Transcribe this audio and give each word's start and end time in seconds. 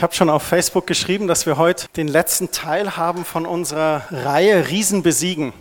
Ich 0.00 0.02
habe 0.02 0.14
schon 0.14 0.30
auf 0.30 0.42
Facebook 0.42 0.86
geschrieben, 0.86 1.28
dass 1.28 1.44
wir 1.44 1.58
heute 1.58 1.86
den 1.94 2.08
letzten 2.08 2.50
Teil 2.50 2.96
haben 2.96 3.22
von 3.26 3.44
unserer 3.44 4.04
Reihe 4.10 4.66
Riesen 4.70 5.02
besiegen, 5.02 5.52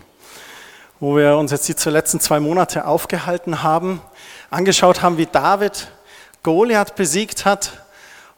wo 1.02 1.18
wir 1.18 1.36
uns 1.36 1.52
jetzt 1.52 1.68
die 1.68 1.90
letzten 1.90 2.22
zwei 2.22 2.40
Monate 2.40 2.86
aufgehalten 2.88 3.64
haben, 3.64 4.02
angeschaut 4.50 5.02
haben, 5.02 5.18
wie 5.18 5.26
David 5.26 5.90
Goliath 6.42 6.96
besiegt 6.96 7.44
hat 7.44 7.86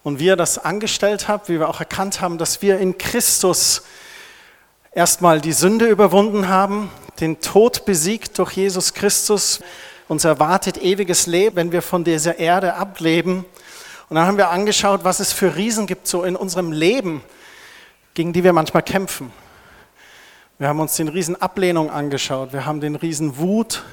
und 0.01 0.17
wie 0.17 0.29
er 0.29 0.35
das 0.35 0.57
angestellt 0.57 1.27
hat, 1.27 1.49
wie 1.49 1.59
wir 1.59 1.69
auch 1.69 1.79
erkannt 1.79 2.19
haben, 2.19 2.39
dass 2.39 2.63
wir 2.63 2.79
in 2.79 2.97
Christus 2.97 3.83
erstmal 4.93 5.39
die 5.39 5.53
Sünde 5.53 5.85
überwunden 5.85 6.49
haben, 6.49 6.89
den 7.19 7.41
Tod 7.41 7.85
besiegt 7.85 8.39
durch 8.39 8.53
Jesus 8.53 8.95
Christus. 8.95 9.59
Uns 10.07 10.25
erwartet 10.25 10.81
ewiges 10.81 11.27
Leben, 11.27 11.57
wenn 11.57 11.71
wir 11.71 11.83
von 11.83 12.03
dieser 12.03 12.39
Erde 12.39 12.73
ableben 12.73 13.45
und 14.11 14.15
dann 14.15 14.27
haben 14.27 14.37
wir 14.37 14.49
angeschaut, 14.49 15.05
was 15.05 15.21
es 15.21 15.31
für 15.31 15.55
Riesen 15.55 15.87
gibt 15.87 16.05
so 16.05 16.23
in 16.23 16.35
unserem 16.35 16.73
Leben, 16.73 17.23
gegen 18.13 18.33
die 18.33 18.43
wir 18.43 18.51
manchmal 18.51 18.83
kämpfen. 18.83 19.31
Wir 20.59 20.67
haben 20.67 20.81
uns 20.81 20.97
den 20.97 21.07
Riesen 21.07 21.41
Ablehnung 21.41 21.89
angeschaut, 21.89 22.51
wir 22.51 22.65
haben 22.65 22.81
den 22.81 22.97
Riesen 22.97 23.37
Wut 23.37 23.83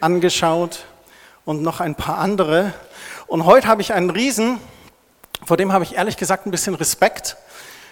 angeschaut 0.00 0.86
und 1.44 1.60
noch 1.60 1.80
ein 1.80 1.94
paar 1.94 2.16
andere. 2.16 2.72
Und 3.26 3.44
heute 3.44 3.68
habe 3.68 3.82
ich 3.82 3.92
einen 3.92 4.08
Riesen, 4.08 4.60
vor 5.44 5.58
dem 5.58 5.74
habe 5.74 5.84
ich 5.84 5.94
ehrlich 5.94 6.16
gesagt 6.16 6.46
ein 6.46 6.50
bisschen 6.50 6.74
Respekt. 6.74 7.36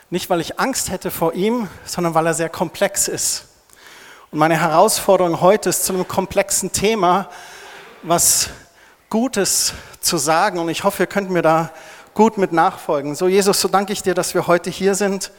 Nicht, 0.09 0.31
weil 0.31 0.41
ich 0.41 0.59
Angst 0.59 0.91
hätte 0.91 1.11
vor 1.11 1.35
ihm, 1.35 1.69
sondern 1.85 2.15
weil 2.15 2.29
er 2.29 2.33
sehr 2.33 2.49
komplex 2.49 3.09
ist. 3.09 3.45
Und 4.31 4.39
meine 4.39 4.59
Herausforderung 4.59 5.43
heute 5.43 5.69
ist 5.69 5.85
zu 5.85 5.93
einem 5.93 6.09
komplexen 6.09 6.73
Thema, 6.73 7.29
was 8.03 8.49
Gutes 9.11 9.75
zu 10.03 10.19
sagen 10.19 10.59
und 10.59 10.69
ich 10.69 10.85
hoffe, 10.85 11.05
ihr 11.05 11.07
könnt 11.07 11.31
mir 11.31 11.43
da 11.43 11.71
gut 12.15 12.39
mit 12.39 12.53
nachfolgen. 12.53 13.15
So 13.15 13.29
Jesus, 13.29 13.61
so 13.61 13.69
danke 13.69 13.93
ich 13.93 14.03
dir, 14.03 14.15
dass 14.15 14.35
wir 14.35 14.47
heute 14.47 14.71
hier 14.71 14.95
sind. 14.95 15.31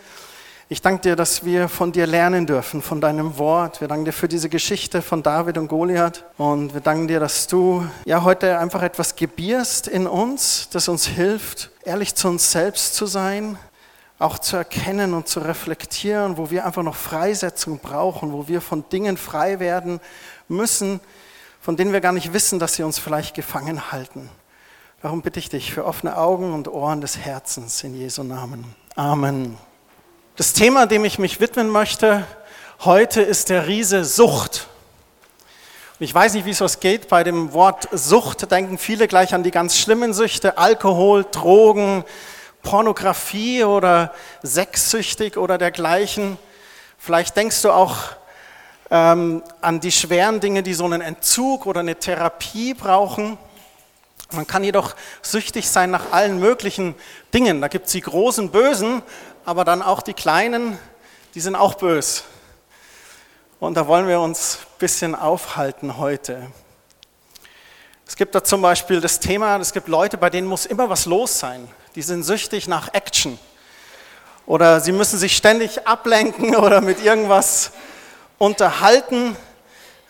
Ich 0.69 0.81
danke 0.81 1.01
dir, 1.01 1.15
dass 1.15 1.45
wir 1.45 1.69
von 1.69 1.91
dir 1.91 2.07
lernen 2.07 2.47
dürfen, 2.47 2.81
von 2.81 2.99
deinem 2.99 3.37
Wort. 3.37 3.81
Wir 3.81 3.87
danken 3.87 4.05
dir 4.05 4.13
für 4.13 4.27
diese 4.27 4.49
Geschichte 4.49 5.01
von 5.01 5.21
David 5.21 5.57
und 5.57 5.67
Goliath. 5.67 6.23
Und 6.37 6.73
wir 6.73 6.81
danken 6.81 7.07
dir, 7.07 7.19
dass 7.19 7.47
du 7.47 7.85
ja 8.05 8.23
heute 8.23 8.57
einfach 8.57 8.81
etwas 8.81 9.15
gebierst 9.15 9.87
in 9.87 10.07
uns, 10.07 10.69
das 10.71 10.87
uns 10.87 11.05
hilft, 11.05 11.69
ehrlich 11.83 12.15
zu 12.15 12.29
uns 12.29 12.51
selbst 12.51 12.95
zu 12.95 13.05
sein, 13.05 13.57
auch 14.19 14.39
zu 14.39 14.55
erkennen 14.55 15.13
und 15.13 15.27
zu 15.27 15.41
reflektieren, 15.41 16.37
wo 16.37 16.49
wir 16.49 16.65
einfach 16.65 16.83
noch 16.83 16.95
Freisetzung 16.95 17.79
brauchen, 17.79 18.31
wo 18.31 18.47
wir 18.47 18.61
von 18.61 18.85
Dingen 18.89 19.17
frei 19.17 19.59
werden 19.59 19.99
müssen, 20.47 21.01
von 21.61 21.75
denen 21.75 21.91
wir 21.91 22.01
gar 22.01 22.13
nicht 22.13 22.33
wissen, 22.33 22.57
dass 22.57 22.75
sie 22.75 22.83
uns 22.83 22.99
vielleicht 22.99 23.35
gefangen 23.35 23.91
halten. 23.91 24.29
Darum 25.03 25.21
bitte 25.21 25.37
ich 25.37 25.49
dich 25.49 25.73
für 25.73 25.83
offene 25.83 26.17
Augen 26.17 26.53
und 26.53 26.69
Ohren 26.69 27.01
des 27.01 27.17
Herzens 27.17 27.83
in 27.83 27.93
Jesu 27.93 28.23
Namen. 28.23 28.73
Amen. 28.95 29.57
Das 30.37 30.53
Thema, 30.53 30.85
dem 30.85 31.03
ich 31.03 31.19
mich 31.19 31.41
widmen 31.41 31.67
möchte 31.67 32.25
heute, 32.85 33.21
ist 33.21 33.49
der 33.49 33.67
Riese 33.67 34.05
Sucht. 34.05 34.69
Und 35.99 36.05
ich 36.05 36.15
weiß 36.15 36.35
nicht, 36.35 36.45
wie 36.45 36.51
es 36.51 36.61
euch 36.61 36.79
geht. 36.79 37.09
Bei 37.09 37.25
dem 37.25 37.51
Wort 37.51 37.89
Sucht 37.91 38.49
denken 38.49 38.77
viele 38.77 39.09
gleich 39.09 39.33
an 39.33 39.43
die 39.43 39.51
ganz 39.51 39.77
schlimmen 39.77 40.13
Süchte, 40.13 40.57
Alkohol, 40.57 41.25
Drogen, 41.29 42.05
Pornografie 42.61 43.65
oder 43.65 44.13
sexsüchtig 44.41 45.35
oder 45.35 45.57
dergleichen. 45.57 46.37
Vielleicht 46.97 47.35
denkst 47.35 47.61
du 47.61 47.71
auch 47.71 47.97
ähm, 48.89 49.43
an 49.59 49.81
die 49.81 49.91
schweren 49.91 50.39
Dinge, 50.39 50.63
die 50.63 50.73
so 50.73 50.85
einen 50.85 51.01
Entzug 51.01 51.65
oder 51.65 51.81
eine 51.81 51.97
Therapie 51.97 52.73
brauchen. 52.73 53.37
Man 54.33 54.47
kann 54.47 54.63
jedoch 54.63 54.95
süchtig 55.21 55.69
sein 55.69 55.91
nach 55.91 56.11
allen 56.11 56.39
möglichen 56.39 56.95
Dingen. 57.33 57.61
Da 57.61 57.67
gibt 57.67 57.85
es 57.85 57.91
die 57.91 58.01
großen 58.01 58.49
Bösen, 58.49 59.03
aber 59.45 59.63
dann 59.63 59.81
auch 59.81 60.01
die 60.01 60.13
kleinen, 60.13 60.77
die 61.35 61.39
sind 61.39 61.55
auch 61.55 61.75
bös. 61.75 62.23
Und 63.59 63.75
da 63.75 63.87
wollen 63.87 64.07
wir 64.07 64.19
uns 64.19 64.57
ein 64.59 64.79
bisschen 64.79 65.15
aufhalten 65.15 65.97
heute. 65.97 66.47
Es 68.07 68.15
gibt 68.15 68.35
da 68.35 68.43
zum 68.43 68.61
Beispiel 68.61 69.01
das 69.01 69.19
Thema, 69.19 69.57
es 69.57 69.71
gibt 69.71 69.87
Leute, 69.87 70.17
bei 70.17 70.29
denen 70.29 70.47
muss 70.47 70.65
immer 70.65 70.89
was 70.89 71.05
los 71.05 71.39
sein. 71.39 71.67
Die 71.95 72.01
sind 72.01 72.23
süchtig 72.23 72.67
nach 72.67 72.93
Action. 72.93 73.39
Oder 74.45 74.81
sie 74.81 74.91
müssen 74.91 75.17
sich 75.17 75.37
ständig 75.37 75.87
ablenken 75.87 76.55
oder 76.57 76.81
mit 76.81 77.03
irgendwas 77.03 77.71
unterhalten. 78.37 79.37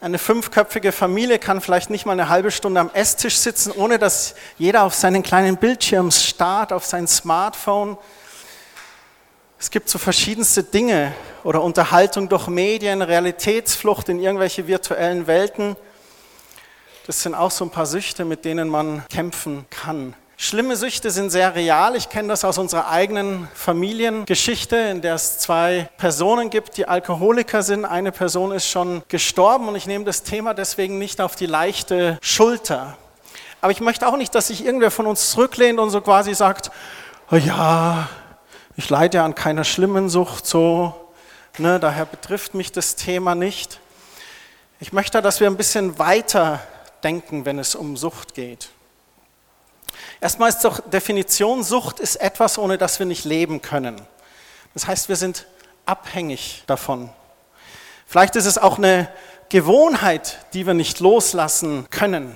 Eine 0.03 0.19
fünfköpfige 0.19 0.91
Familie 0.91 1.39
kann 1.39 1.61
vielleicht 1.61 1.89
nicht 1.89 2.05
mal 2.05 2.11
eine 2.11 2.27
halbe 2.27 2.51
Stunde 2.51 2.81
am 2.81 2.89
Esstisch 2.93 3.37
sitzen, 3.37 3.71
ohne 3.71 3.97
dass 3.97 4.35
jeder 4.57 4.83
auf 4.83 4.93
seinen 4.93 5.23
kleinen 5.23 5.55
Bildschirm 5.55 6.11
starrt, 6.11 6.73
auf 6.73 6.83
sein 6.83 7.07
Smartphone. 7.07 7.97
Es 9.57 9.71
gibt 9.71 9.87
so 9.87 9.97
verschiedenste 9.97 10.61
Dinge 10.61 11.13
oder 11.45 11.63
Unterhaltung 11.63 12.27
durch 12.27 12.49
Medien, 12.49 13.01
Realitätsflucht 13.01 14.09
in 14.09 14.19
irgendwelche 14.19 14.67
virtuellen 14.67 15.25
Welten. 15.25 15.77
Das 17.07 17.23
sind 17.23 17.33
auch 17.33 17.51
so 17.51 17.63
ein 17.63 17.71
paar 17.71 17.85
Süchte, 17.85 18.25
mit 18.25 18.43
denen 18.43 18.67
man 18.67 19.07
kämpfen 19.07 19.65
kann. 19.69 20.15
Schlimme 20.45 20.75
Süchte 20.75 21.09
sind 21.09 21.29
sehr 21.29 21.55
real. 21.55 21.95
Ich 21.95 22.09
kenne 22.09 22.27
das 22.27 22.43
aus 22.43 22.57
unserer 22.57 22.89
eigenen 22.89 23.47
Familiengeschichte, 23.53 24.75
in 24.75 25.01
der 25.01 25.15
es 25.15 25.39
zwei 25.39 25.89
Personen 25.95 26.49
gibt, 26.49 26.75
die 26.75 26.85
Alkoholiker 26.85 27.63
sind. 27.63 27.85
Eine 27.85 28.11
Person 28.11 28.51
ist 28.51 28.67
schon 28.67 29.03
gestorben 29.07 29.69
und 29.69 29.77
ich 29.77 29.87
nehme 29.87 30.03
das 30.03 30.23
Thema 30.23 30.53
deswegen 30.53 30.99
nicht 30.99 31.21
auf 31.21 31.37
die 31.37 31.45
leichte 31.45 32.17
Schulter. 32.21 32.97
Aber 33.61 33.71
ich 33.71 33.79
möchte 33.79 34.05
auch 34.05 34.17
nicht, 34.17 34.35
dass 34.35 34.47
sich 34.47 34.65
irgendwer 34.65 34.91
von 34.91 35.07
uns 35.07 35.29
zurücklehnt 35.29 35.79
und 35.79 35.91
so 35.91 36.01
quasi 36.01 36.33
sagt, 36.33 36.71
oh 37.31 37.37
ja, 37.37 38.09
ich 38.75 38.89
leide 38.89 39.19
ja 39.19 39.25
an 39.25 39.35
keiner 39.35 39.63
schlimmen 39.63 40.09
Sucht, 40.09 40.45
so, 40.45 40.93
ne, 41.57 41.79
daher 41.79 42.03
betrifft 42.03 42.53
mich 42.53 42.73
das 42.73 42.97
Thema 42.97 43.33
nicht. 43.33 43.79
Ich 44.81 44.91
möchte, 44.91 45.21
dass 45.21 45.39
wir 45.39 45.47
ein 45.47 45.55
bisschen 45.55 45.99
weiter 45.99 46.59
denken, 47.01 47.45
wenn 47.45 47.59
es 47.59 47.75
um 47.75 47.95
Sucht 47.95 48.33
geht. 48.33 48.71
Erstmal 50.21 50.49
ist 50.49 50.61
doch 50.61 50.79
Definition, 50.79 51.63
Sucht 51.63 51.99
ist 51.99 52.17
etwas, 52.17 52.57
ohne 52.57 52.77
das 52.77 52.99
wir 52.99 53.05
nicht 53.05 53.25
leben 53.25 53.61
können. 53.61 54.01
Das 54.73 54.87
heißt, 54.87 55.09
wir 55.09 55.15
sind 55.15 55.45
abhängig 55.85 56.63
davon. 56.67 57.09
Vielleicht 58.05 58.35
ist 58.35 58.45
es 58.45 58.57
auch 58.57 58.77
eine 58.77 59.09
Gewohnheit, 59.49 60.39
die 60.53 60.65
wir 60.65 60.73
nicht 60.73 60.99
loslassen 60.99 61.87
können. 61.89 62.35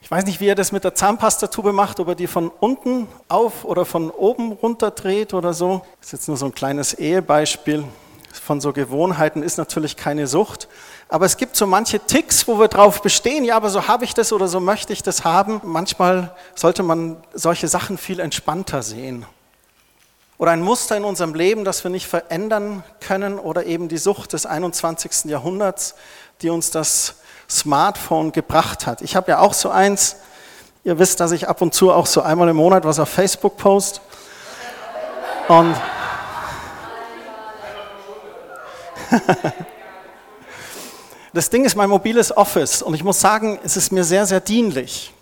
Ich 0.00 0.10
weiß 0.10 0.26
nicht, 0.26 0.40
wie 0.40 0.46
ihr 0.46 0.54
das 0.54 0.70
mit 0.70 0.84
der 0.84 0.94
Zahnpastatube 0.94 1.72
macht, 1.72 1.98
ob 1.98 2.08
er 2.08 2.14
die 2.14 2.26
von 2.26 2.48
unten 2.48 3.08
auf 3.28 3.64
oder 3.64 3.86
von 3.86 4.10
oben 4.10 4.52
runter 4.52 4.90
dreht 4.90 5.32
oder 5.32 5.54
so. 5.54 5.82
Das 6.00 6.08
ist 6.08 6.12
jetzt 6.12 6.28
nur 6.28 6.36
so 6.36 6.46
ein 6.46 6.54
kleines 6.54 6.92
Ehebeispiel 6.94 7.84
von 8.30 8.60
so 8.60 8.72
Gewohnheiten, 8.72 9.42
ist 9.42 9.56
natürlich 9.56 9.96
keine 9.96 10.26
Sucht. 10.26 10.68
Aber 11.08 11.26
es 11.26 11.36
gibt 11.36 11.54
so 11.56 11.66
manche 11.66 12.00
Ticks, 12.00 12.48
wo 12.48 12.58
wir 12.58 12.68
drauf 12.68 13.02
bestehen, 13.02 13.44
ja, 13.44 13.56
aber 13.56 13.68
so 13.68 13.86
habe 13.88 14.04
ich 14.04 14.14
das 14.14 14.32
oder 14.32 14.48
so 14.48 14.58
möchte 14.60 14.92
ich 14.92 15.02
das 15.02 15.24
haben. 15.24 15.60
Manchmal 15.62 16.34
sollte 16.54 16.82
man 16.82 17.16
solche 17.34 17.68
Sachen 17.68 17.98
viel 17.98 18.20
entspannter 18.20 18.82
sehen. 18.82 19.26
Oder 20.38 20.50
ein 20.52 20.62
Muster 20.62 20.96
in 20.96 21.04
unserem 21.04 21.34
Leben, 21.34 21.64
das 21.64 21.84
wir 21.84 21.90
nicht 21.90 22.08
verändern 22.08 22.82
können 23.00 23.38
oder 23.38 23.66
eben 23.66 23.88
die 23.88 23.98
Sucht 23.98 24.32
des 24.32 24.46
21. 24.46 25.26
Jahrhunderts, 25.26 25.94
die 26.42 26.50
uns 26.50 26.70
das 26.70 27.16
Smartphone 27.48 28.32
gebracht 28.32 28.86
hat. 28.86 29.00
Ich 29.02 29.14
habe 29.14 29.30
ja 29.30 29.38
auch 29.38 29.54
so 29.54 29.70
eins. 29.70 30.16
Ihr 30.82 30.98
wisst, 30.98 31.20
dass 31.20 31.30
ich 31.32 31.48
ab 31.48 31.62
und 31.62 31.72
zu 31.72 31.92
auch 31.92 32.06
so 32.06 32.22
einmal 32.22 32.48
im 32.48 32.56
Monat 32.56 32.84
was 32.84 32.98
auf 32.98 33.08
Facebook 33.08 33.56
post. 33.56 34.00
Und 35.48 35.76
Das 41.34 41.50
Ding 41.50 41.64
ist 41.64 41.74
mein 41.74 41.90
mobiles 41.90 42.36
Office 42.36 42.80
und 42.80 42.94
ich 42.94 43.02
muss 43.02 43.20
sagen, 43.20 43.58
es 43.64 43.76
ist 43.76 43.90
mir 43.90 44.04
sehr, 44.04 44.24
sehr 44.24 44.38
dienlich. 44.38 45.12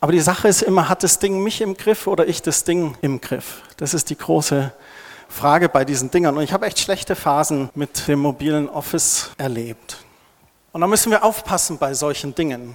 Aber 0.00 0.10
die 0.10 0.20
Sache 0.20 0.48
ist 0.48 0.62
immer, 0.62 0.88
hat 0.88 1.02
das 1.02 1.18
Ding 1.18 1.42
mich 1.42 1.60
im 1.60 1.76
Griff 1.76 2.06
oder 2.06 2.26
ich 2.26 2.40
das 2.40 2.64
Ding 2.64 2.96
im 3.02 3.20
Griff? 3.20 3.60
Das 3.76 3.92
ist 3.92 4.08
die 4.08 4.16
große 4.16 4.72
Frage 5.28 5.68
bei 5.68 5.84
diesen 5.84 6.10
Dingern. 6.10 6.38
Und 6.38 6.44
ich 6.44 6.54
habe 6.54 6.64
echt 6.64 6.78
schlechte 6.78 7.14
Phasen 7.14 7.68
mit 7.74 8.08
dem 8.08 8.20
mobilen 8.20 8.70
Office 8.70 9.32
erlebt. 9.36 9.98
Und 10.72 10.80
da 10.80 10.86
müssen 10.86 11.10
wir 11.10 11.22
aufpassen 11.22 11.76
bei 11.76 11.92
solchen 11.92 12.34
Dingen. 12.34 12.74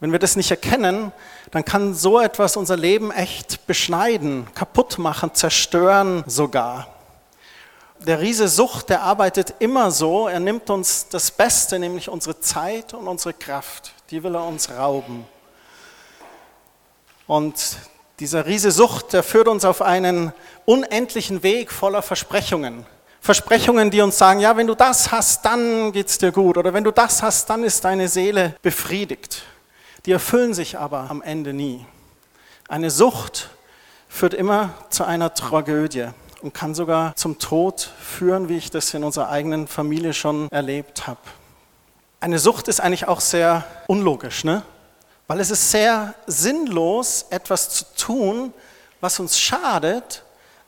Wenn 0.00 0.10
wir 0.10 0.18
das 0.18 0.34
nicht 0.34 0.50
erkennen, 0.50 1.12
dann 1.52 1.64
kann 1.64 1.94
so 1.94 2.18
etwas 2.18 2.56
unser 2.56 2.76
Leben 2.76 3.12
echt 3.12 3.64
beschneiden, 3.68 4.48
kaputt 4.56 4.98
machen, 4.98 5.32
zerstören 5.34 6.24
sogar 6.26 6.91
der 8.06 8.20
Riese 8.20 8.48
Sucht, 8.48 8.88
der 8.90 9.02
arbeitet 9.02 9.54
immer 9.58 9.90
so, 9.90 10.28
er 10.28 10.40
nimmt 10.40 10.70
uns 10.70 11.08
das 11.08 11.30
Beste, 11.30 11.78
nämlich 11.78 12.08
unsere 12.08 12.40
Zeit 12.40 12.94
und 12.94 13.06
unsere 13.06 13.32
Kraft, 13.32 13.92
die 14.10 14.22
will 14.22 14.34
er 14.34 14.44
uns 14.44 14.70
rauben. 14.70 15.24
Und 17.26 17.76
dieser 18.18 18.46
Riese 18.46 18.70
Sucht, 18.70 19.12
der 19.12 19.22
führt 19.22 19.48
uns 19.48 19.64
auf 19.64 19.82
einen 19.82 20.32
unendlichen 20.64 21.42
Weg 21.42 21.70
voller 21.70 22.02
Versprechungen. 22.02 22.86
Versprechungen, 23.20 23.90
die 23.90 24.00
uns 24.00 24.18
sagen, 24.18 24.40
ja, 24.40 24.56
wenn 24.56 24.66
du 24.66 24.74
das 24.74 25.12
hast, 25.12 25.44
dann 25.44 25.92
geht's 25.92 26.18
dir 26.18 26.32
gut. 26.32 26.56
Oder 26.58 26.74
wenn 26.74 26.84
du 26.84 26.90
das 26.90 27.22
hast, 27.22 27.48
dann 27.48 27.62
ist 27.62 27.84
deine 27.84 28.08
Seele 28.08 28.56
befriedigt. 28.62 29.42
Die 30.06 30.12
erfüllen 30.12 30.54
sich 30.54 30.76
aber 30.76 31.06
am 31.08 31.22
Ende 31.22 31.52
nie. 31.52 31.86
Eine 32.68 32.90
Sucht 32.90 33.50
führt 34.08 34.34
immer 34.34 34.74
zu 34.90 35.04
einer 35.04 35.34
Tragödie 35.34 36.08
und 36.42 36.52
kann 36.52 36.74
sogar 36.74 37.14
zum 37.16 37.38
Tod 37.38 37.90
führen, 38.00 38.48
wie 38.48 38.56
ich 38.56 38.70
das 38.70 38.92
in 38.94 39.04
unserer 39.04 39.30
eigenen 39.30 39.68
Familie 39.68 40.12
schon 40.12 40.50
erlebt 40.50 41.06
habe. 41.06 41.20
Eine 42.20 42.38
Sucht 42.38 42.68
ist 42.68 42.80
eigentlich 42.80 43.08
auch 43.08 43.20
sehr 43.20 43.64
unlogisch, 43.86 44.44
ne? 44.44 44.62
weil 45.26 45.40
es 45.40 45.50
ist 45.50 45.70
sehr 45.70 46.14
sinnlos, 46.26 47.26
etwas 47.30 47.70
zu 47.70 47.84
tun, 47.96 48.52
was 49.00 49.18
uns 49.18 49.38
schadet, 49.38 50.22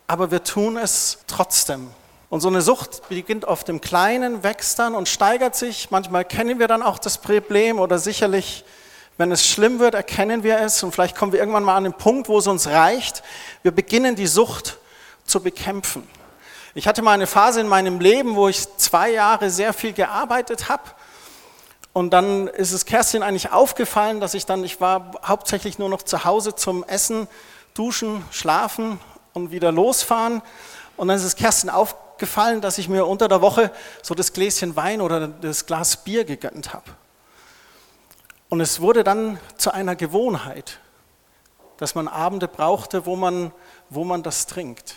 aber 0.06 0.30
wir 0.30 0.42
tun 0.42 0.76
es 0.76 1.18
trotzdem. 1.26 1.90
Und 2.30 2.40
so 2.40 2.48
eine 2.48 2.62
Sucht 2.62 3.08
beginnt 3.08 3.44
oft 3.44 3.68
im 3.68 3.80
Kleinen, 3.80 4.42
wächst 4.42 4.78
dann 4.78 4.94
und 4.94 5.08
steigert 5.08 5.54
sich. 5.54 5.90
Manchmal 5.90 6.24
kennen 6.24 6.58
wir 6.58 6.66
dann 6.66 6.82
auch 6.82 6.98
das 6.98 7.18
Problem 7.18 7.78
oder 7.78 7.98
sicherlich, 7.98 8.64
wenn 9.18 9.30
es 9.30 9.46
schlimm 9.46 9.78
wird, 9.78 9.94
erkennen 9.94 10.42
wir 10.42 10.58
es 10.58 10.82
und 10.82 10.92
vielleicht 10.92 11.16
kommen 11.16 11.32
wir 11.32 11.38
irgendwann 11.38 11.62
mal 11.62 11.76
an 11.76 11.84
den 11.84 11.92
Punkt, 11.92 12.28
wo 12.28 12.38
es 12.38 12.46
uns 12.46 12.66
reicht. 12.66 13.22
Wir 13.62 13.70
beginnen 13.70 14.16
die 14.16 14.26
Sucht 14.26 14.78
zu 15.24 15.40
bekämpfen. 15.40 16.06
Ich 16.74 16.88
hatte 16.88 17.02
mal 17.02 17.12
eine 17.12 17.26
Phase 17.26 17.60
in 17.60 17.68
meinem 17.68 18.00
Leben, 18.00 18.34
wo 18.34 18.48
ich 18.48 18.66
zwei 18.76 19.10
Jahre 19.10 19.50
sehr 19.50 19.72
viel 19.72 19.92
gearbeitet 19.92 20.68
habe. 20.68 20.82
Und 21.92 22.10
dann 22.10 22.48
ist 22.48 22.72
es 22.72 22.84
Kerstin 22.84 23.22
eigentlich 23.22 23.52
aufgefallen, 23.52 24.20
dass 24.20 24.34
ich 24.34 24.46
dann, 24.46 24.64
ich 24.64 24.80
war 24.80 25.12
hauptsächlich 25.24 25.78
nur 25.78 25.88
noch 25.88 26.02
zu 26.02 26.24
Hause 26.24 26.56
zum 26.56 26.82
Essen, 26.82 27.28
Duschen, 27.74 28.24
Schlafen 28.32 28.98
und 29.32 29.52
wieder 29.52 29.70
losfahren. 29.70 30.42
Und 30.96 31.08
dann 31.08 31.16
ist 31.16 31.22
es 31.22 31.36
Kerstin 31.36 31.70
aufgefallen, 31.70 32.60
dass 32.60 32.78
ich 32.78 32.88
mir 32.88 33.06
unter 33.06 33.28
der 33.28 33.40
Woche 33.40 33.70
so 34.02 34.14
das 34.14 34.32
Gläschen 34.32 34.74
Wein 34.74 35.00
oder 35.00 35.28
das 35.28 35.66
Glas 35.66 35.98
Bier 35.98 36.24
gegönnt 36.24 36.72
habe. 36.72 36.90
Und 38.48 38.60
es 38.60 38.80
wurde 38.80 39.04
dann 39.04 39.38
zu 39.56 39.72
einer 39.72 39.94
Gewohnheit, 39.94 40.80
dass 41.76 41.94
man 41.94 42.08
Abende 42.08 42.48
brauchte, 42.48 43.06
wo 43.06 43.14
man, 43.14 43.52
wo 43.90 44.02
man 44.02 44.24
das 44.24 44.46
trinkt. 44.46 44.96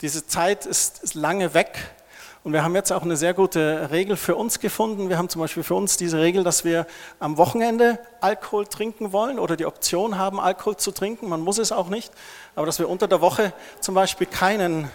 Diese 0.00 0.26
Zeit 0.26 0.66
ist, 0.66 1.02
ist 1.02 1.14
lange 1.14 1.54
weg 1.54 1.94
und 2.42 2.52
wir 2.52 2.62
haben 2.62 2.74
jetzt 2.74 2.92
auch 2.92 3.02
eine 3.02 3.16
sehr 3.16 3.32
gute 3.32 3.90
Regel 3.90 4.16
für 4.16 4.34
uns 4.34 4.60
gefunden. 4.60 5.08
Wir 5.08 5.16
haben 5.16 5.28
zum 5.30 5.40
Beispiel 5.40 5.62
für 5.62 5.76
uns 5.76 5.96
diese 5.96 6.18
Regel, 6.18 6.44
dass 6.44 6.62
wir 6.62 6.86
am 7.20 7.38
Wochenende 7.38 7.98
Alkohol 8.20 8.66
trinken 8.66 9.12
wollen 9.12 9.38
oder 9.38 9.56
die 9.56 9.64
Option 9.64 10.18
haben, 10.18 10.38
Alkohol 10.40 10.76
zu 10.76 10.90
trinken. 10.90 11.28
Man 11.28 11.40
muss 11.40 11.58
es 11.58 11.72
auch 11.72 11.88
nicht, 11.88 12.12
aber 12.54 12.66
dass 12.66 12.78
wir 12.78 12.90
unter 12.90 13.08
der 13.08 13.22
Woche 13.22 13.52
zum 13.80 13.94
Beispiel 13.94 14.26
keinen, 14.26 14.90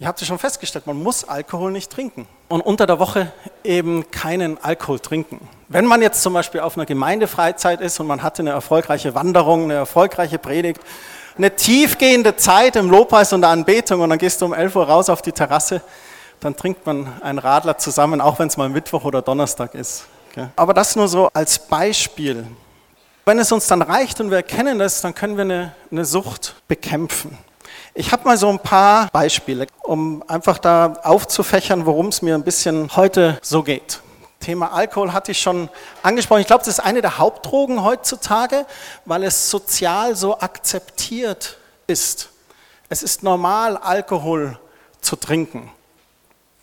ihr 0.00 0.08
habt 0.08 0.20
es 0.20 0.26
schon 0.26 0.40
festgestellt, 0.40 0.88
man 0.88 1.00
muss 1.00 1.22
Alkohol 1.22 1.70
nicht 1.70 1.92
trinken. 1.92 2.26
Und 2.48 2.62
unter 2.62 2.86
der 2.86 2.98
Woche 2.98 3.30
eben 3.62 4.10
keinen 4.10 4.56
Alkohol 4.64 4.98
trinken. 4.98 5.46
Wenn 5.68 5.84
man 5.84 6.02
jetzt 6.02 6.22
zum 6.22 6.32
Beispiel 6.32 6.62
auf 6.62 6.76
einer 6.76 6.86
Gemeindefreizeit 6.86 7.80
ist 7.80 8.00
und 8.00 8.06
man 8.06 8.22
hatte 8.22 8.42
eine 8.42 8.50
erfolgreiche 8.50 9.14
Wanderung, 9.14 9.64
eine 9.64 9.74
erfolgreiche 9.74 10.38
Predigt, 10.38 10.80
eine 11.38 11.54
tiefgehende 11.54 12.36
Zeit 12.36 12.76
im 12.76 12.90
Lobpreis 12.90 13.32
und 13.32 13.40
der 13.40 13.50
Anbetung 13.50 14.00
und 14.00 14.10
dann 14.10 14.18
gehst 14.18 14.40
du 14.40 14.44
um 14.44 14.52
11 14.52 14.76
Uhr 14.76 14.86
raus 14.86 15.08
auf 15.08 15.22
die 15.22 15.32
Terrasse, 15.32 15.80
dann 16.40 16.56
trinkt 16.56 16.84
man 16.84 17.20
einen 17.22 17.38
Radler 17.38 17.78
zusammen, 17.78 18.20
auch 18.20 18.38
wenn 18.38 18.48
es 18.48 18.56
mal 18.56 18.68
Mittwoch 18.68 19.04
oder 19.04 19.22
Donnerstag 19.22 19.74
ist. 19.74 20.04
Aber 20.56 20.74
das 20.74 20.94
nur 20.94 21.08
so 21.08 21.28
als 21.32 21.58
Beispiel. 21.58 22.46
Wenn 23.24 23.38
es 23.38 23.50
uns 23.52 23.66
dann 23.66 23.82
reicht 23.82 24.20
und 24.20 24.30
wir 24.30 24.38
erkennen 24.38 24.78
das, 24.78 25.00
dann 25.00 25.14
können 25.14 25.36
wir 25.36 25.42
eine, 25.42 25.72
eine 25.90 26.04
Sucht 26.04 26.54
bekämpfen. 26.66 27.36
Ich 27.94 28.12
habe 28.12 28.24
mal 28.24 28.36
so 28.36 28.48
ein 28.48 28.58
paar 28.60 29.08
Beispiele, 29.12 29.66
um 29.82 30.22
einfach 30.28 30.58
da 30.58 30.94
aufzufächern, 31.02 31.86
worum 31.86 32.08
es 32.08 32.22
mir 32.22 32.34
ein 32.34 32.44
bisschen 32.44 32.94
heute 32.96 33.38
so 33.42 33.62
geht. 33.62 34.00
Thema 34.40 34.72
Alkohol 34.72 35.12
hatte 35.12 35.32
ich 35.32 35.40
schon 35.40 35.68
angesprochen. 36.02 36.40
Ich 36.40 36.46
glaube, 36.46 36.64
das 36.64 36.78
ist 36.78 36.80
eine 36.80 37.02
der 37.02 37.18
Hauptdrogen 37.18 37.82
heutzutage, 37.82 38.66
weil 39.04 39.24
es 39.24 39.50
sozial 39.50 40.14
so 40.14 40.38
akzeptiert 40.38 41.58
ist. 41.86 42.30
Es 42.88 43.02
ist 43.02 43.22
normal, 43.22 43.76
Alkohol 43.76 44.58
zu 45.00 45.16
trinken. 45.16 45.70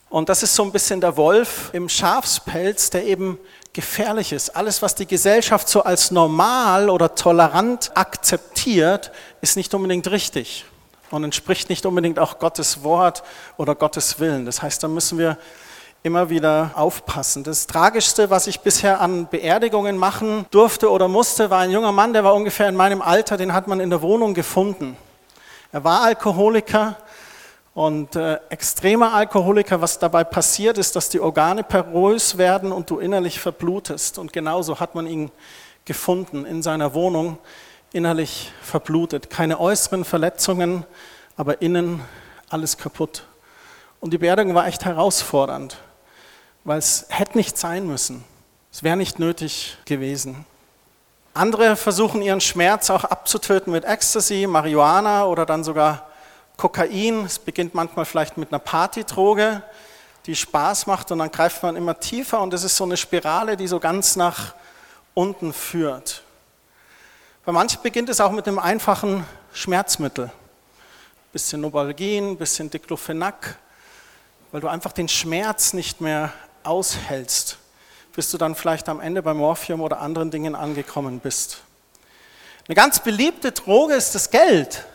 Und 0.10 0.30
das 0.30 0.44
ist 0.44 0.56
so 0.56 0.64
ein 0.64 0.72
bisschen 0.72 1.02
der 1.02 1.18
Wolf 1.18 1.72
im 1.74 1.90
Schafspelz, 1.90 2.90
der 2.90 3.06
eben 3.06 3.38
gefährlich 3.74 4.32
ist. 4.32 4.56
Alles, 4.56 4.82
was 4.82 4.96
die 4.96 5.06
Gesellschaft 5.06 5.68
so 5.68 5.84
als 5.84 6.10
normal 6.12 6.90
oder 6.90 7.16
tolerant 7.16 7.92
akzeptiert, 7.96 9.12
ist 9.42 9.58
nicht 9.58 9.74
unbedingt 9.74 10.10
richtig 10.10 10.66
und 11.12 11.24
entspricht 11.24 11.70
nicht 11.70 11.86
unbedingt 11.86 12.20
auch 12.20 12.40
Gottes 12.40 12.84
Wort 12.84 13.24
oder 13.58 13.76
Gottes 13.76 14.20
Willen. 14.20 14.46
Das 14.46 14.62
heißt, 14.62 14.82
da 14.84 14.88
müssen 14.88 15.18
wir 15.18 15.38
immer 16.06 16.30
wieder 16.30 16.70
aufpassen. 16.76 17.44
Das 17.44 17.66
Tragischste, 17.66 18.30
was 18.30 18.46
ich 18.46 18.60
bisher 18.60 19.02
an 19.02 19.28
Beerdigungen 19.28 19.98
machen 19.98 20.46
durfte 20.52 20.92
oder 20.92 21.08
musste, 21.08 21.50
war 21.50 21.62
ein 21.62 21.72
junger 21.72 21.92
Mann, 21.92 22.14
der 22.14 22.24
war 22.24 22.36
ungefähr 22.36 22.70
in 22.70 22.76
meinem 22.76 23.02
Alter, 23.02 23.38
den 23.38 23.54
hat 23.54 23.68
man 23.68 23.80
in 23.80 23.90
der 23.90 24.04
Wohnung 24.04 24.36
gefunden. 24.36 24.96
Er 25.72 25.84
war 25.84 26.04
Alkoholiker, 26.04 26.96
und 27.74 28.16
äh, 28.16 28.40
extremer 28.50 29.14
Alkoholiker, 29.14 29.82
was 29.82 30.00
dabei 30.00 30.24
passiert, 30.24 30.78
ist, 30.78 30.96
dass 30.96 31.10
die 31.10 31.20
Organe 31.20 31.62
porös 31.62 32.38
werden 32.38 32.72
und 32.72 32.90
du 32.90 33.00
innerlich 33.00 33.42
verblutest. 33.42 34.18
Und 34.18 34.32
genauso 34.32 34.80
hat 34.80 34.96
man 34.96 35.08
ihn 35.08 35.30
gefunden 35.84 36.46
in 36.46 36.64
seiner 36.64 36.94
Wohnung, 36.94 37.38
innerlich 37.92 38.54
verblutet. 38.62 39.30
Keine 39.30 39.60
äußeren 39.60 40.06
Verletzungen, 40.06 40.86
aber 41.36 41.62
innen 41.62 42.00
alles 42.50 42.78
kaputt. 42.78 43.26
Und 44.00 44.14
die 44.14 44.20
Beerdigung 44.20 44.56
war 44.56 44.68
echt 44.68 44.86
herausfordernd, 44.86 45.78
weil 46.66 46.80
es 46.80 47.06
hätte 47.10 47.38
nicht 47.38 47.58
sein 47.58 47.88
müssen. 47.88 48.26
Es 48.74 48.84
wäre 48.84 48.98
nicht 48.98 49.20
nötig 49.20 49.78
gewesen. 49.86 50.46
Andere 51.34 51.76
versuchen 51.76 52.22
ihren 52.22 52.42
Schmerz 52.42 52.90
auch 52.90 53.06
abzutöten 53.06 53.72
mit 53.72 53.86
Ecstasy, 53.86 54.48
Marihuana 54.48 55.26
oder 55.26 55.46
dann 55.46 55.64
sogar 55.64 56.10
Kokain, 56.58 57.26
es 57.26 57.40
beginnt 57.40 57.76
manchmal 57.76 58.06
vielleicht 58.06 58.38
mit 58.38 58.52
einer 58.52 58.60
Partydroge, 58.60 59.62
die 60.26 60.36
Spaß 60.36 60.88
macht 60.88 61.12
und 61.12 61.20
dann 61.20 61.32
greift 61.32 61.62
man 61.62 61.76
immer 61.76 62.00
tiefer 62.00 62.42
und 62.42 62.54
es 62.54 62.64
ist 62.64 62.76
so 62.76 62.86
eine 62.86 62.98
Spirale, 62.98 63.58
die 63.58 63.68
so 63.68 63.80
ganz 63.80 64.16
nach 64.16 64.56
unten 65.14 65.54
führt. 65.54 66.24
Bei 67.44 67.52
manchen 67.52 67.82
beginnt 67.84 68.10
es 68.10 68.20
auch 68.20 68.32
mit 68.32 68.48
einem 68.48 68.58
einfachen 68.58 69.26
Schmerzmittel. 69.54 70.26
Ein 70.26 70.32
bisschen 71.32 71.62
Nobalgin, 71.62 72.38
bisschen 72.38 72.70
Diclofenac, 72.72 73.60
weil 74.52 74.62
du 74.62 74.68
einfach 74.68 74.94
den 74.94 75.10
Schmerz 75.10 75.74
nicht 75.74 76.02
mehr 76.02 76.34
aushältst, 76.66 77.58
bis 78.14 78.32
du 78.32 78.38
dann 78.38 78.56
vielleicht 78.56 78.90
am 78.90 79.00
Ende 79.00 79.22
bei 79.22 79.34
Morphium 79.34 79.82
oder 79.82 80.00
anderen 80.02 80.32
Dingen 80.32 80.56
angekommen 80.56 81.20
bist. 81.20 81.62
Eine 82.68 82.76
ganz 82.76 83.00
beliebte 83.00 83.52
Droge 83.52 83.94
ist 83.94 84.16
das 84.16 84.32
Geld. 84.32 84.86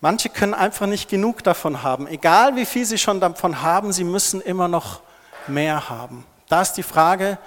Manche 0.00 0.28
können 0.28 0.54
einfach 0.54 0.86
nicht 0.86 1.08
genug 1.08 1.42
davon 1.42 1.82
haben. 1.82 2.06
Egal 2.06 2.56
wie 2.56 2.66
viel 2.66 2.84
sie 2.84 2.98
schon 2.98 3.20
davon 3.20 3.62
haben, 3.62 3.92
sie 3.92 4.04
müssen 4.04 4.40
immer 4.40 4.68
noch 4.68 5.00
mehr 5.46 5.88
haben. 5.88 6.26
Da 6.48 6.62
ist 6.62 6.74
die 6.74 6.82
Frage, 6.82 7.38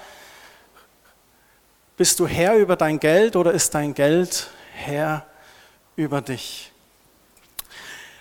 bist 1.96 2.20
du 2.20 2.28
Herr 2.28 2.56
über 2.56 2.76
dein 2.76 3.00
Geld 3.00 3.36
oder 3.36 3.52
ist 3.52 3.74
dein 3.74 3.94
Geld 3.94 4.48
Herr 4.74 5.26
über 5.96 6.22
dich? 6.22 6.72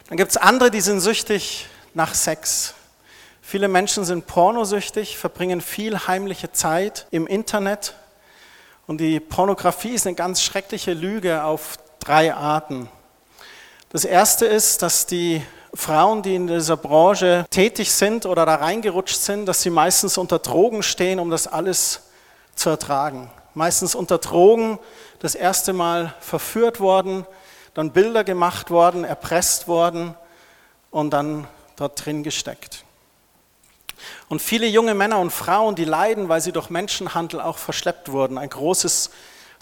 Dann 0.08 0.16
gibt 0.16 0.30
es 0.30 0.36
andere, 0.36 0.70
die 0.70 0.80
sind 0.80 1.00
süchtig 1.00 1.66
nach 1.94 2.14
Sex. 2.14 2.74
Viele 3.48 3.68
Menschen 3.68 4.04
sind 4.04 4.26
pornosüchtig, 4.26 5.16
verbringen 5.16 5.60
viel 5.60 6.08
heimliche 6.08 6.50
Zeit 6.50 7.06
im 7.12 7.28
Internet. 7.28 7.94
Und 8.88 9.00
die 9.00 9.20
Pornografie 9.20 9.94
ist 9.94 10.04
eine 10.04 10.16
ganz 10.16 10.42
schreckliche 10.42 10.94
Lüge 10.94 11.44
auf 11.44 11.78
drei 12.00 12.34
Arten. 12.34 12.88
Das 13.90 14.04
erste 14.04 14.46
ist, 14.46 14.82
dass 14.82 15.06
die 15.06 15.44
Frauen, 15.72 16.24
die 16.24 16.34
in 16.34 16.48
dieser 16.48 16.76
Branche 16.76 17.46
tätig 17.48 17.92
sind 17.92 18.26
oder 18.26 18.46
da 18.46 18.56
reingerutscht 18.56 19.20
sind, 19.20 19.46
dass 19.46 19.62
sie 19.62 19.70
meistens 19.70 20.18
unter 20.18 20.40
Drogen 20.40 20.82
stehen, 20.82 21.20
um 21.20 21.30
das 21.30 21.46
alles 21.46 22.00
zu 22.56 22.70
ertragen. 22.70 23.30
Meistens 23.54 23.94
unter 23.94 24.18
Drogen 24.18 24.80
das 25.20 25.36
erste 25.36 25.72
Mal 25.72 26.12
verführt 26.18 26.80
worden, 26.80 27.24
dann 27.74 27.92
Bilder 27.92 28.24
gemacht 28.24 28.72
worden, 28.72 29.04
erpresst 29.04 29.68
worden 29.68 30.16
und 30.90 31.10
dann 31.10 31.46
dort 31.76 32.04
drin 32.04 32.24
gesteckt. 32.24 32.85
Und 34.28 34.42
viele 34.42 34.66
junge 34.66 34.94
Männer 34.94 35.20
und 35.20 35.30
Frauen, 35.30 35.76
die 35.76 35.84
leiden, 35.84 36.28
weil 36.28 36.40
sie 36.40 36.50
durch 36.50 36.68
Menschenhandel 36.68 37.40
auch 37.40 37.58
verschleppt 37.58 38.10
wurden, 38.10 38.38
ein 38.38 38.50
großes 38.50 39.10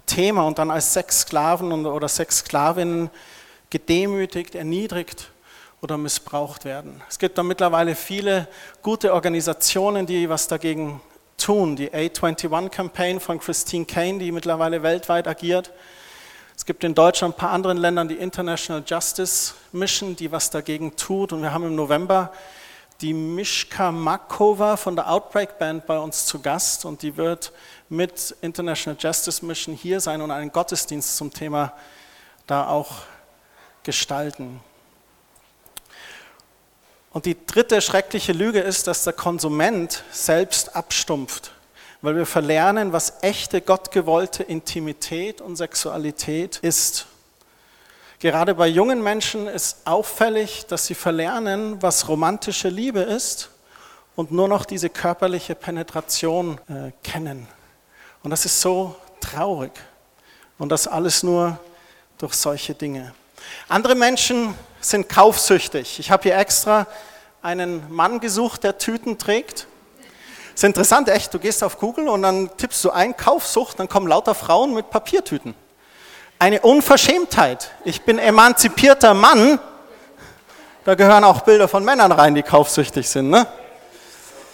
Thema 0.06 0.46
und 0.46 0.58
dann 0.58 0.70
als 0.70 0.94
Sexsklaven 0.94 1.84
oder 1.86 2.08
Sexsklavinnen 2.08 3.10
gedemütigt, 3.68 4.54
erniedrigt 4.54 5.30
oder 5.82 5.98
missbraucht 5.98 6.64
werden. 6.64 7.02
Es 7.10 7.18
gibt 7.18 7.36
da 7.36 7.42
mittlerweile 7.42 7.94
viele 7.94 8.48
gute 8.82 9.12
Organisationen, 9.12 10.06
die 10.06 10.30
was 10.30 10.48
dagegen 10.48 11.00
tun. 11.36 11.76
Die 11.76 11.90
A21 11.90 12.70
Campaign 12.70 13.20
von 13.20 13.38
Christine 13.38 13.84
Kane, 13.84 14.18
die 14.18 14.32
mittlerweile 14.32 14.82
weltweit 14.82 15.28
agiert. 15.28 15.72
Es 16.56 16.64
gibt 16.64 16.84
in 16.84 16.94
Deutschland 16.94 17.34
ein 17.34 17.38
paar 17.38 17.50
anderen 17.50 17.76
Ländern 17.76 18.08
die 18.08 18.14
International 18.14 18.82
Justice 18.86 19.54
Mission, 19.72 20.16
die 20.16 20.32
was 20.32 20.48
dagegen 20.48 20.96
tut. 20.96 21.32
Und 21.34 21.42
wir 21.42 21.52
haben 21.52 21.64
im 21.64 21.74
November 21.74 22.32
die 23.04 23.12
Mishka 23.12 23.92
Makova 23.92 24.78
von 24.78 24.96
der 24.96 25.10
Outbreak 25.10 25.58
Band 25.58 25.84
bei 25.84 25.98
uns 25.98 26.24
zu 26.24 26.40
Gast 26.40 26.86
und 26.86 27.02
die 27.02 27.18
wird 27.18 27.52
mit 27.90 28.34
International 28.40 28.96
Justice 28.98 29.44
Mission 29.44 29.74
hier 29.74 30.00
sein 30.00 30.22
und 30.22 30.30
einen 30.30 30.50
Gottesdienst 30.50 31.18
zum 31.18 31.30
Thema 31.30 31.74
da 32.46 32.66
auch 32.66 33.02
gestalten. 33.82 34.58
Und 37.12 37.26
die 37.26 37.36
dritte 37.44 37.82
schreckliche 37.82 38.32
Lüge 38.32 38.60
ist, 38.60 38.86
dass 38.86 39.04
der 39.04 39.12
Konsument 39.12 40.02
selbst 40.10 40.74
abstumpft, 40.74 41.52
weil 42.00 42.16
wir 42.16 42.24
verlernen, 42.24 42.94
was 42.94 43.22
echte 43.22 43.60
gottgewollte 43.60 44.44
Intimität 44.44 45.42
und 45.42 45.56
Sexualität 45.56 46.56
ist. 46.62 47.04
Gerade 48.24 48.54
bei 48.54 48.68
jungen 48.68 49.02
Menschen 49.02 49.46
ist 49.46 49.76
auffällig, 49.84 50.64
dass 50.64 50.86
sie 50.86 50.94
verlernen, 50.94 51.82
was 51.82 52.08
romantische 52.08 52.70
Liebe 52.70 53.00
ist 53.00 53.50
und 54.16 54.32
nur 54.32 54.48
noch 54.48 54.64
diese 54.64 54.88
körperliche 54.88 55.54
Penetration 55.54 56.58
äh, 56.70 56.92
kennen. 57.02 57.46
Und 58.22 58.30
das 58.30 58.46
ist 58.46 58.62
so 58.62 58.96
traurig. 59.20 59.72
Und 60.56 60.70
das 60.70 60.88
alles 60.88 61.22
nur 61.22 61.58
durch 62.16 62.32
solche 62.32 62.74
Dinge. 62.74 63.12
Andere 63.68 63.94
Menschen 63.94 64.54
sind 64.80 65.10
kaufsüchtig. 65.10 65.98
Ich 65.98 66.10
habe 66.10 66.22
hier 66.22 66.38
extra 66.38 66.86
einen 67.42 67.92
Mann 67.92 68.20
gesucht, 68.20 68.64
der 68.64 68.78
Tüten 68.78 69.18
trägt. 69.18 69.66
Das 70.54 70.62
ist 70.62 70.64
interessant, 70.64 71.10
echt. 71.10 71.34
Du 71.34 71.38
gehst 71.38 71.62
auf 71.62 71.78
Google 71.78 72.08
und 72.08 72.22
dann 72.22 72.48
tippst 72.56 72.82
du 72.86 72.90
ein 72.90 73.18
Kaufsucht, 73.18 73.78
dann 73.78 73.88
kommen 73.90 74.08
lauter 74.08 74.34
Frauen 74.34 74.72
mit 74.72 74.88
Papiertüten. 74.88 75.54
Eine 76.44 76.60
Unverschämtheit. 76.60 77.70
Ich 77.86 78.02
bin 78.02 78.18
emanzipierter 78.18 79.14
Mann. 79.14 79.58
Da 80.84 80.94
gehören 80.94 81.24
auch 81.24 81.40
Bilder 81.40 81.68
von 81.68 81.82
Männern 81.86 82.12
rein, 82.12 82.34
die 82.34 82.42
kaufsüchtig 82.42 83.08
sind. 83.08 83.30
Ne? 83.30 83.46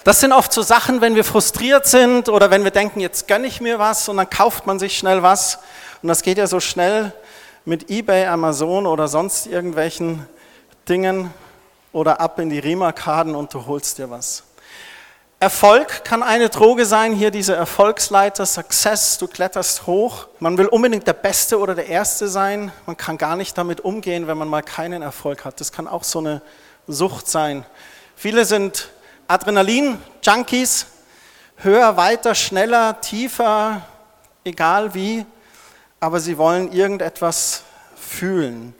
Das 0.04 0.20
sind 0.20 0.32
oft 0.32 0.52
so 0.52 0.62
Sachen, 0.62 1.00
wenn 1.00 1.16
wir 1.16 1.25
frustriert 1.25 1.88
sind 1.88 2.28
oder 2.28 2.52
wenn 2.52 2.62
wir 2.62 2.70
denken, 2.70 3.00
jetzt 3.00 3.26
gönne 3.26 3.49
ich 3.49 3.61
mir 3.61 3.80
was 3.80 4.09
und 4.09 4.18
dann 4.18 4.30
kauft 4.30 4.68
man 4.68 4.78
sich 4.78 4.97
schnell 4.97 5.25
was. 5.25 5.59
Und 6.00 6.06
das 6.06 6.23
geht 6.23 6.38
ja 6.38 6.47
so 6.47 6.61
schnell 6.61 7.12
mit 7.64 7.90
eBay, 7.90 8.26
Amazon 8.26 8.87
oder 8.87 9.09
sonst 9.09 9.49
irgendwelchen 9.49 10.28
Dingen 10.88 11.35
oder 11.92 12.20
ab 12.20 12.38
in 12.38 12.50
die 12.50 12.61
Riemarkaden 12.61 13.35
und 13.35 13.52
du 13.52 13.66
holst 13.66 13.99
dir 13.99 14.09
was. 14.09 14.44
Erfolg 15.42 16.04
kann 16.04 16.23
eine 16.23 16.50
Droge 16.50 16.85
sein, 16.85 17.14
hier 17.14 17.30
diese 17.30 17.56
Erfolgsleiter, 17.56 18.44
Success, 18.44 19.16
du 19.16 19.26
kletterst 19.26 19.87
hoch. 19.87 20.26
Man 20.38 20.59
will 20.59 20.66
unbedingt 20.66 21.06
der 21.06 21.14
Beste 21.14 21.59
oder 21.59 21.75
der 21.75 21.87
Erste 21.87 22.28
sein. 22.28 22.70
Man 22.85 22.99
kann 22.99 23.16
gar 23.16 23.37
nicht 23.37 23.56
damit 23.56 23.80
umgehen, 23.80 24.26
wenn 24.26 24.37
man 24.37 24.49
mal 24.49 24.62
keinen 24.62 25.00
Erfolg 25.00 25.47
hat. 25.47 25.59
Das 25.59 25.73
kann 25.73 25.88
auch 25.88 26.04
so 26.04 26.18
eine 26.18 26.42
Sucht 26.87 27.26
sein. 27.26 27.64
Viele 28.16 28.44
sind 28.44 28.90
Adrenalin-Junkies, 29.28 30.85
höher, 31.56 31.97
weiter, 31.97 32.35
schneller, 32.35 33.00
tiefer, 33.00 33.80
egal 34.44 34.92
wie, 34.92 35.25
aber 36.00 36.20
sie 36.20 36.37
wollen 36.37 36.70
irgendetwas 36.70 37.62
fühlen. 37.97 38.75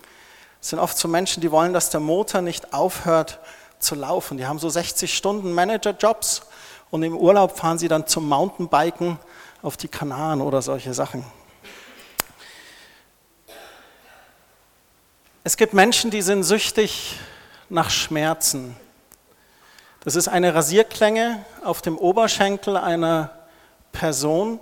Es 0.61 0.69
sind 0.69 0.79
oft 0.79 0.99
so 0.99 1.09
Menschen, 1.09 1.41
die 1.41 1.51
wollen, 1.51 1.73
dass 1.73 1.89
der 1.89 2.01
Motor 2.01 2.43
nicht 2.43 2.75
aufhört 2.75 3.39
zu 3.79 3.95
laufen. 3.95 4.37
Die 4.37 4.47
haben 4.47 4.59
so 4.59 4.69
60 4.69 5.17
Stunden 5.17 5.55
Manager-Jobs 5.55 6.43
und 6.91 7.03
im 7.03 7.17
Urlaub 7.17 7.57
fahren 7.57 7.79
sie 7.79 7.89
dann 7.89 8.07
zum 8.07 8.29
Mountainbiken 8.29 9.19
auf 9.63 9.77
die 9.77 9.89
Kanaren 9.89 10.41
oder 10.41 10.63
solche 10.63 10.95
Sachen. 10.95 11.25
Es 15.43 15.57
gibt 15.57 15.73
Menschen, 15.73 16.11
die 16.11 16.23
sind 16.23 16.43
süchtig 16.43 17.19
nach 17.69 17.91
Schmerzen. 17.91 18.77
Das 20.01 20.17
ist 20.17 20.29
eine 20.29 20.55
Rasierklänge 20.55 21.45
auf 21.65 21.83
dem 21.83 21.97
Oberschenkel 21.97 22.77
einer 22.77 23.31
Person. 23.93 24.61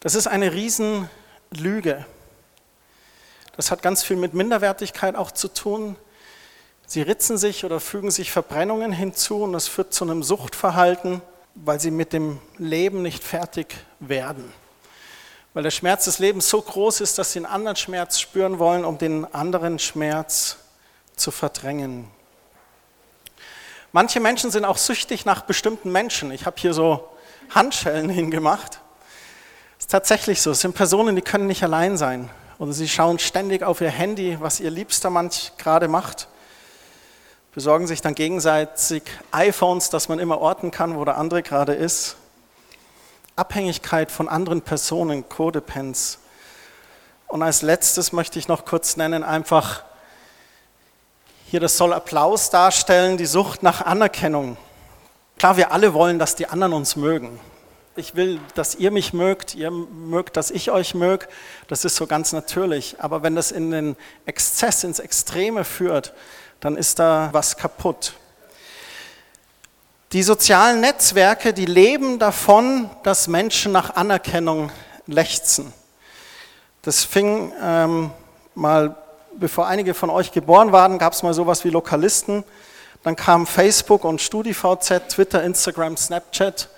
Das 0.00 0.14
ist 0.14 0.26
eine 0.26 0.52
Riesenlüge. 0.52 2.06
Das 3.56 3.70
hat 3.70 3.82
ganz 3.82 4.02
viel 4.02 4.16
mit 4.16 4.34
Minderwertigkeit 4.34 5.14
auch 5.14 5.30
zu 5.30 5.48
tun. 5.48 5.96
Sie 6.92 7.00
ritzen 7.00 7.38
sich 7.38 7.64
oder 7.64 7.80
fügen 7.80 8.10
sich 8.10 8.30
Verbrennungen 8.30 8.92
hinzu 8.92 9.44
und 9.44 9.54
das 9.54 9.66
führt 9.66 9.94
zu 9.94 10.04
einem 10.04 10.22
Suchtverhalten, 10.22 11.22
weil 11.54 11.80
sie 11.80 11.90
mit 11.90 12.12
dem 12.12 12.38
Leben 12.58 13.00
nicht 13.00 13.24
fertig 13.24 13.74
werden. 13.98 14.52
Weil 15.54 15.62
der 15.62 15.70
Schmerz 15.70 16.04
des 16.04 16.18
Lebens 16.18 16.50
so 16.50 16.60
groß 16.60 17.00
ist, 17.00 17.16
dass 17.16 17.32
sie 17.32 17.38
einen 17.38 17.46
anderen 17.46 17.76
Schmerz 17.76 18.20
spüren 18.20 18.58
wollen, 18.58 18.84
um 18.84 18.98
den 18.98 19.24
anderen 19.32 19.78
Schmerz 19.78 20.58
zu 21.16 21.30
verdrängen. 21.30 22.08
Manche 23.92 24.20
Menschen 24.20 24.50
sind 24.50 24.66
auch 24.66 24.76
süchtig 24.76 25.24
nach 25.24 25.44
bestimmten 25.44 25.90
Menschen. 25.92 26.30
Ich 26.30 26.44
habe 26.44 26.60
hier 26.60 26.74
so 26.74 27.08
Handschellen 27.48 28.10
hingemacht. 28.10 28.80
Ist 29.78 29.90
tatsächlich 29.90 30.42
so. 30.42 30.50
Es 30.50 30.60
sind 30.60 30.74
Personen, 30.74 31.16
die 31.16 31.22
können 31.22 31.46
nicht 31.46 31.62
allein 31.62 31.96
sein. 31.96 32.28
Oder 32.58 32.74
sie 32.74 32.86
schauen 32.86 33.18
ständig 33.18 33.62
auf 33.62 33.80
ihr 33.80 33.88
Handy, 33.88 34.36
was 34.40 34.60
ihr 34.60 34.70
Liebster 34.70 35.08
manch 35.08 35.52
gerade 35.56 35.88
macht. 35.88 36.28
Besorgen 37.54 37.86
sich 37.86 38.00
dann 38.00 38.14
gegenseitig 38.14 39.02
iPhones, 39.30 39.90
dass 39.90 40.08
man 40.08 40.18
immer 40.18 40.40
orten 40.40 40.70
kann, 40.70 40.96
wo 40.96 41.04
der 41.04 41.18
andere 41.18 41.42
gerade 41.42 41.74
ist. 41.74 42.16
Abhängigkeit 43.36 44.10
von 44.10 44.26
anderen 44.26 44.62
Personen, 44.62 45.28
Codepends. 45.28 46.18
Und 47.26 47.42
als 47.42 47.60
letztes 47.60 48.12
möchte 48.12 48.38
ich 48.38 48.48
noch 48.48 48.64
kurz 48.64 48.96
nennen, 48.96 49.22
einfach 49.22 49.84
hier, 51.44 51.60
das 51.60 51.76
soll 51.76 51.92
Applaus 51.92 52.48
darstellen, 52.48 53.18
die 53.18 53.26
Sucht 53.26 53.62
nach 53.62 53.82
Anerkennung. 53.82 54.56
Klar, 55.36 55.58
wir 55.58 55.72
alle 55.72 55.92
wollen, 55.92 56.18
dass 56.18 56.34
die 56.34 56.46
anderen 56.46 56.72
uns 56.72 56.96
mögen. 56.96 57.38
Ich 57.96 58.14
will, 58.14 58.40
dass 58.54 58.76
ihr 58.76 58.90
mich 58.90 59.12
mögt, 59.12 59.54
ihr 59.54 59.70
mögt, 59.70 60.38
dass 60.38 60.50
ich 60.50 60.70
euch 60.70 60.94
mög. 60.94 61.28
Das 61.68 61.84
ist 61.84 61.96
so 61.96 62.06
ganz 62.06 62.32
natürlich. 62.32 62.96
Aber 63.00 63.22
wenn 63.22 63.34
das 63.34 63.52
in 63.52 63.70
den 63.70 63.96
Exzess, 64.24 64.84
ins 64.84 64.98
Extreme 64.98 65.64
führt, 65.64 66.14
dann 66.62 66.76
ist 66.76 67.00
da 67.00 67.28
was 67.32 67.56
kaputt. 67.56 68.14
Die 70.12 70.22
sozialen 70.22 70.80
Netzwerke, 70.80 71.52
die 71.52 71.66
leben 71.66 72.18
davon, 72.18 72.88
dass 73.02 73.28
Menschen 73.28 73.72
nach 73.72 73.96
Anerkennung 73.96 74.70
lechzen. 75.06 75.72
Das 76.82 77.02
fing 77.02 77.52
ähm, 77.60 78.10
mal 78.54 78.96
bevor 79.34 79.66
einige 79.66 79.92
von 79.92 80.08
euch 80.08 80.30
geboren 80.30 80.70
waren, 80.70 80.98
gab 80.98 81.14
es 81.14 81.22
mal 81.22 81.34
sowas 81.34 81.64
wie 81.64 81.70
Lokalisten. 81.70 82.44
Dann 83.02 83.16
kam 83.16 83.46
Facebook 83.46 84.04
und 84.04 84.20
StudiVZ, 84.20 85.08
Twitter, 85.08 85.42
Instagram, 85.42 85.96
Snapchat. 85.96 86.68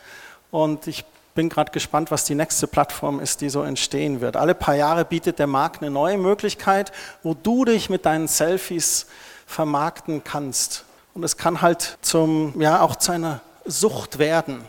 Und 0.50 0.86
ich 0.86 1.04
bin 1.34 1.50
gerade 1.50 1.72
gespannt, 1.72 2.10
was 2.10 2.24
die 2.24 2.34
nächste 2.34 2.66
Plattform 2.66 3.20
ist, 3.20 3.42
die 3.42 3.50
so 3.50 3.62
entstehen 3.62 4.22
wird. 4.22 4.36
Alle 4.36 4.54
paar 4.54 4.76
Jahre 4.76 5.04
bietet 5.04 5.38
der 5.38 5.48
Markt 5.48 5.82
eine 5.82 5.90
neue 5.90 6.16
Möglichkeit, 6.16 6.92
wo 7.22 7.34
du 7.34 7.66
dich 7.66 7.90
mit 7.90 8.06
deinen 8.06 8.28
Selfies 8.28 9.06
vermarkten 9.46 10.24
kannst. 10.24 10.84
Und 11.14 11.22
es 11.22 11.36
kann 11.36 11.62
halt 11.62 11.98
zum, 12.02 12.60
ja, 12.60 12.80
auch 12.80 12.96
zu 12.96 13.12
einer 13.12 13.40
Sucht 13.64 14.18
werden, 14.18 14.64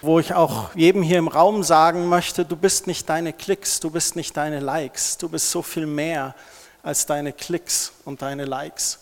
wo 0.00 0.18
ich 0.18 0.34
auch 0.34 0.74
jedem 0.74 1.02
hier 1.02 1.18
im 1.18 1.28
Raum 1.28 1.62
sagen 1.62 2.08
möchte, 2.08 2.44
du 2.44 2.56
bist 2.56 2.86
nicht 2.86 3.08
deine 3.08 3.32
Klicks, 3.32 3.80
du 3.80 3.90
bist 3.90 4.16
nicht 4.16 4.36
deine 4.36 4.60
Likes, 4.60 5.18
du 5.18 5.28
bist 5.28 5.50
so 5.50 5.62
viel 5.62 5.86
mehr 5.86 6.34
als 6.82 7.06
deine 7.06 7.32
Klicks 7.32 7.92
und 8.04 8.22
deine 8.22 8.44
Likes. 8.44 9.00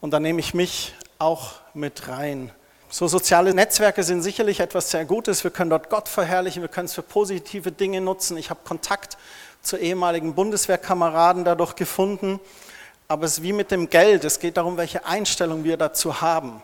Und 0.00 0.12
da 0.12 0.20
nehme 0.20 0.40
ich 0.40 0.54
mich 0.54 0.94
auch 1.18 1.54
mit 1.74 2.08
rein. 2.08 2.50
So 2.88 3.08
soziale 3.08 3.52
Netzwerke 3.52 4.02
sind 4.04 4.22
sicherlich 4.22 4.60
etwas 4.60 4.90
sehr 4.90 5.04
Gutes. 5.04 5.42
Wir 5.44 5.50
können 5.50 5.70
dort 5.70 5.90
Gott 5.90 6.08
verherrlichen, 6.08 6.62
wir 6.62 6.68
können 6.68 6.86
es 6.86 6.94
für 6.94 7.02
positive 7.02 7.72
Dinge 7.72 8.00
nutzen. 8.00 8.36
Ich 8.36 8.48
habe 8.48 8.60
Kontakt 8.64 9.18
zu 9.60 9.76
ehemaligen 9.76 10.34
Bundeswehrkameraden 10.34 11.44
dadurch 11.44 11.74
gefunden. 11.74 12.38
Aber 13.08 13.24
es 13.24 13.38
ist 13.38 13.42
wie 13.42 13.52
mit 13.52 13.70
dem 13.70 13.88
Geld. 13.88 14.24
Es 14.24 14.40
geht 14.40 14.56
darum, 14.56 14.76
welche 14.76 15.04
Einstellung 15.04 15.62
wir 15.62 15.76
dazu 15.76 16.20
haben. 16.20 16.62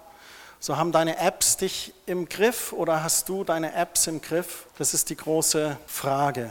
So 0.59 0.77
haben 0.77 0.93
deine 0.93 1.19
Apps 1.19 1.57
dich 1.57 1.93
im 2.07 2.29
Griff 2.29 2.73
oder 2.73 3.03
hast 3.03 3.29
du 3.29 3.45
deine 3.45 3.75
Apps 3.75 4.07
im 4.07 4.21
Griff? 4.21 4.67
Das 4.79 4.95
ist 4.95 5.11
die 5.11 5.17
große 5.17 5.77
Frage. 5.87 6.51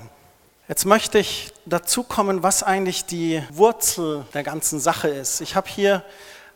Jetzt 0.67 0.85
möchte 0.85 1.19
ich 1.19 1.53
dazu 1.65 2.03
kommen, 2.03 2.43
was 2.43 2.63
eigentlich 2.63 3.05
die 3.05 3.43
Wurzel 3.51 4.25
der 4.33 4.43
ganzen 4.43 4.79
Sache 4.79 5.09
ist. 5.09 5.41
Ich 5.41 5.55
habe 5.55 5.69
hier 5.69 6.03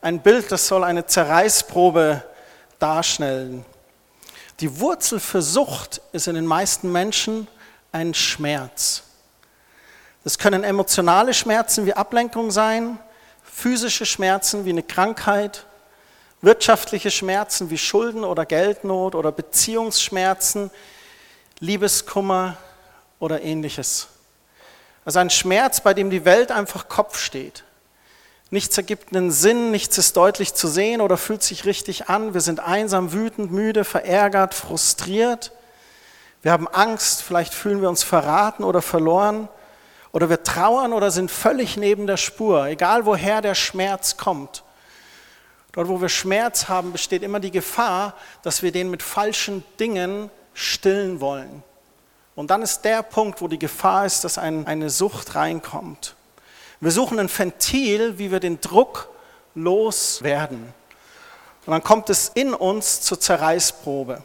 ein 0.02 0.22
Bild, 0.22 0.52
das 0.52 0.68
soll 0.68 0.84
eine 0.84 1.06
Zerreißprobe 1.06 2.24
darstellen. 2.80 3.66
Die 4.62 4.80
Wurzel 4.80 5.20
für 5.20 5.42
Sucht 5.42 6.02
ist 6.14 6.28
in 6.28 6.36
den 6.36 6.46
meisten 6.46 6.92
Menschen 6.92 7.48
ein 7.92 8.14
Schmerz. 8.14 9.04
Das 10.24 10.38
können 10.38 10.64
emotionale 10.64 11.34
Schmerzen 11.34 11.86
wie 11.86 11.94
Ablenkung 11.94 12.52
sein, 12.52 12.98
physische 13.56 14.06
Schmerzen 14.06 14.66
wie 14.66 14.72
eine 14.72 14.84
Krankheit, 14.84 15.66
wirtschaftliche 16.42 17.12
Schmerzen 17.12 17.70
wie 17.70 17.78
Schulden 17.78 18.24
oder 18.24 18.46
Geldnot 18.46 19.16
oder 19.16 19.32
Beziehungsschmerzen, 19.32 20.72
Liebeskummer, 21.60 22.58
oder 23.20 23.42
ähnliches. 23.42 24.08
Also 25.04 25.20
ein 25.20 25.30
Schmerz, 25.30 25.82
bei 25.82 25.94
dem 25.94 26.10
die 26.10 26.26
Welt 26.26 26.52
einfach 26.52 26.90
Kopf 26.90 27.18
steht. 27.18 27.64
Nichts 28.50 28.78
ergibt 28.78 29.16
einen 29.16 29.32
Sinn, 29.32 29.72
nichts 29.72 29.98
ist 29.98 30.18
deutlich 30.18 30.54
zu 30.54 30.68
sehen 30.68 31.02
oder 31.02 31.18
fühlt 31.18 31.42
sich 31.42 31.66
richtig 31.66 32.10
an. 32.10 32.34
Wir 32.34 32.42
sind 32.42 32.60
einsam, 32.60 33.14
wütend, 33.14 33.52
müde, 33.52 33.84
verärgert, 33.84 34.54
frustriert. 34.54 35.52
Wir 36.42 36.52
haben 36.52 36.68
Angst, 36.68 37.24
vielleicht 37.24 37.54
fühlen 37.54 37.82
wir 37.82 37.90
uns 37.90 38.04
verraten 38.04 38.64
oder 38.64 38.82
verloren. 38.82 39.48
Oder 40.16 40.30
wir 40.30 40.44
trauern 40.44 40.94
oder 40.94 41.12
sind 41.12 41.30
völlig 41.30 41.76
neben 41.76 42.08
der 42.08 42.16
Spur, 42.16 42.68
egal 42.68 43.06
woher 43.06 43.42
der 43.42 43.54
Schmerz 43.54 44.16
kommt. 44.16 44.64
Dort, 45.74 45.90
wo 45.90 46.00
wir 46.00 46.08
Schmerz 46.08 46.70
haben, 46.70 46.94
besteht 46.94 47.22
immer 47.22 47.42
die 47.42 47.52
Gefahr, 47.52 48.14
dass 48.42 48.64
wir 48.64 48.72
den 48.72 48.90
mit 48.90 49.04
falschen 49.04 49.66
Dingen 49.78 50.32
stillen 50.54 51.20
wollen. 51.20 51.64
Und 52.34 52.50
dann 52.50 52.62
ist 52.62 52.86
der 52.86 53.04
Punkt, 53.04 53.42
wo 53.42 53.50
die 53.50 53.60
Gefahr 53.60 54.06
ist, 54.06 54.24
dass 54.24 54.38
ein, 54.38 54.66
eine 54.68 54.90
Sucht 54.90 55.36
reinkommt. 55.36 56.16
Wir 56.80 56.92
suchen 56.92 57.20
ein 57.20 57.30
Ventil, 57.30 58.18
wie 58.18 58.32
wir 58.32 58.40
den 58.40 58.62
Druck 58.62 59.10
loswerden. 59.54 60.74
Und 61.66 61.72
dann 61.72 61.84
kommt 61.84 62.10
es 62.10 62.30
in 62.30 62.54
uns 62.54 63.02
zur 63.02 63.20
Zerreißprobe. 63.20 64.24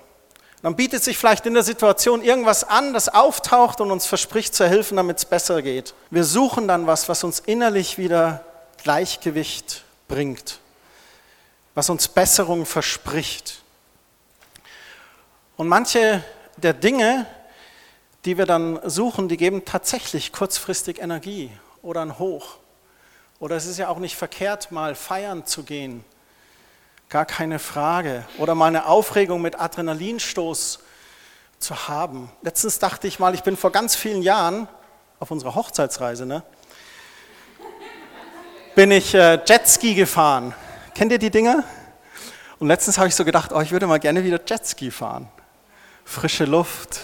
Dann 0.63 0.77
bietet 0.77 1.03
sich 1.03 1.17
vielleicht 1.17 1.47
in 1.47 1.55
der 1.55 1.63
Situation 1.63 2.23
irgendwas 2.23 2.65
an, 2.65 2.93
das 2.93 3.09
auftaucht 3.09 3.81
und 3.81 3.91
uns 3.91 4.07
verspricht 4.07 4.55
zu 4.55 4.69
helfen, 4.69 4.97
damit 4.97 5.19
es 5.19 5.25
besser 5.25 5.63
geht. 5.63 5.95
Wir 6.11 6.25
suchen 6.25 6.69
dann 6.69 6.87
was, 6.87 7.09
was 7.09 7.25
uns 7.25 7.41
innerlich 7.41 7.97
wieder 7.97 8.45
Gleichgewicht 8.83 9.85
bringt, 10.07 10.59
was 11.75 11.89
uns 11.89 12.09
Besserung 12.09 12.67
verspricht. 12.67 13.63
Und 15.57 15.69
manche 15.69 16.23
der 16.59 16.75
Dinge, 16.75 17.27
die 18.27 18.37
wir 18.37 18.45
dann 18.45 18.81
suchen, 18.85 19.29
die 19.29 19.39
geben 19.39 19.65
tatsächlich 19.65 20.33
kurzfristig 20.33 20.99
Energie 20.99 21.51
oder 21.81 22.03
ein 22.03 22.19
Hoch. 22.19 22.57
Oder 23.39 23.57
es 23.57 23.65
ist 23.65 23.79
ja 23.79 23.89
auch 23.89 23.99
nicht 23.99 24.17
verkehrt, 24.17 24.71
mal 24.71 24.95
feiern 24.95 25.47
zu 25.47 25.63
gehen. 25.63 26.05
Gar 27.11 27.27
keine 27.27 27.59
Frage. 27.59 28.25
Oder 28.39 28.55
mal 28.55 28.67
eine 28.67 28.87
Aufregung 28.87 29.43
mit 29.43 29.59
Adrenalinstoß 29.59 30.79
zu 31.59 31.89
haben. 31.89 32.31
Letztens 32.41 32.79
dachte 32.79 33.09
ich 33.09 33.19
mal, 33.19 33.35
ich 33.35 33.43
bin 33.43 33.57
vor 33.57 33.73
ganz 33.73 33.97
vielen 33.97 34.23
Jahren 34.23 34.69
auf 35.19 35.33
unserer 35.33 35.57
Hochzeitsreise, 35.57 36.25
ne, 36.25 36.45
bin 38.77 38.93
ich 38.93 39.13
äh, 39.13 39.41
Jetski 39.45 39.95
gefahren. 39.95 40.55
Kennt 40.95 41.11
ihr 41.11 41.19
die 41.19 41.31
Dinger? 41.31 41.65
Und 42.61 42.69
letztens 42.69 42.97
habe 42.97 43.09
ich 43.09 43.15
so 43.17 43.25
gedacht, 43.25 43.53
oh, 43.53 43.61
ich 43.61 43.73
würde 43.73 43.89
mal 43.89 43.99
gerne 43.99 44.23
wieder 44.23 44.41
Jetski 44.47 44.93
fahren. 44.93 45.29
Frische 46.05 46.45
Luft, 46.45 47.01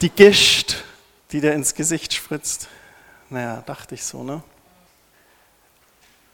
die 0.00 0.08
Gischt, 0.08 0.82
die 1.30 1.42
dir 1.42 1.52
ins 1.52 1.74
Gesicht 1.74 2.14
spritzt. 2.14 2.68
Naja, 3.28 3.62
dachte 3.66 3.94
ich 3.94 4.04
so, 4.04 4.22
ne? 4.22 4.42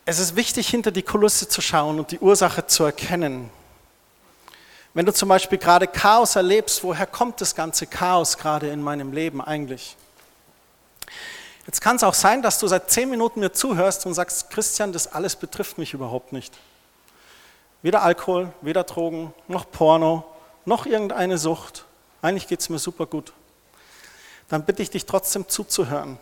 Es 0.05 0.19
ist 0.19 0.35
wichtig, 0.35 0.69
hinter 0.69 0.91
die 0.91 1.03
Kulisse 1.03 1.49
zu 1.49 1.61
schauen 1.61 2.01
und 2.01 2.11
die 2.11 2.19
Ursache 2.19 2.67
zu 2.67 2.83
erkennen. 2.85 3.51
Wenn 4.95 5.07
du 5.07 5.13
zum 5.13 5.29
Beispiel 5.29 5.59
gerade 5.59 5.87
Chaos 5.87 6.35
erlebst, 6.35 6.83
woher 6.83 7.07
kommt 7.07 7.41
das 7.41 7.55
ganze 7.55 7.87
Chaos 7.87 8.37
gerade 8.37 8.69
in 8.69 8.83
meinem 8.83 9.13
Leben 9.13 9.41
eigentlich? 9.41 9.97
Jetzt 11.67 11.81
kann 11.81 11.97
es 11.97 12.03
auch 12.03 12.15
sein, 12.15 12.43
dass 12.43 12.59
du 12.59 12.67
seit 12.67 12.91
zehn 12.91 13.09
Minuten 13.09 13.39
mir 13.39 13.53
zuhörst 13.53 14.05
und 14.05 14.15
sagst, 14.15 14.51
Christian, 14.51 14.93
das 14.93 15.07
alles 15.07 15.37
betrifft 15.37 15.79
mich 15.79 15.95
überhaupt 15.95 16.33
nicht. 16.33 16.53
Weder 17.83 18.03
Alkohol, 18.03 18.53
weder 18.61 18.83
Drogen, 18.83 19.33
noch 19.47 19.71
Porno, 19.71 20.25
noch 20.65 20.85
irgendeine 20.85 21.39
Sucht. 21.39 21.85
Eigentlich 22.21 22.49
geht 22.49 22.61
es 22.61 22.69
mir 22.69 22.81
super 22.81 23.07
gut. 23.07 23.33
Dann 24.49 24.65
bitte 24.65 24.83
ich 24.83 24.91
dich 24.91 25.07
trotzdem 25.07 25.49
zuzuhören. 25.49 26.19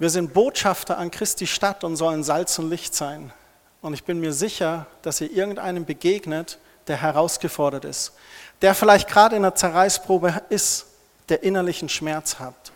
Wir 0.00 0.10
sind 0.10 0.34
Botschafter 0.34 0.98
an 0.98 1.12
Christi 1.12 1.46
Stadt 1.46 1.84
und 1.84 1.94
sollen 1.94 2.24
Salz 2.24 2.58
und 2.58 2.68
Licht 2.68 2.96
sein. 2.96 3.32
Und 3.80 3.94
ich 3.94 4.02
bin 4.02 4.18
mir 4.18 4.32
sicher, 4.32 4.86
dass 5.02 5.20
ihr 5.20 5.30
irgendeinem 5.30 5.84
begegnet, 5.84 6.58
der 6.88 6.96
herausgefordert 6.96 7.84
ist, 7.84 8.12
der 8.60 8.74
vielleicht 8.74 9.08
gerade 9.08 9.36
in 9.36 9.44
einer 9.44 9.54
Zerreißprobe 9.54 10.42
ist, 10.48 10.86
der 11.28 11.44
innerlichen 11.44 11.88
Schmerz 11.88 12.40
hat. 12.40 12.72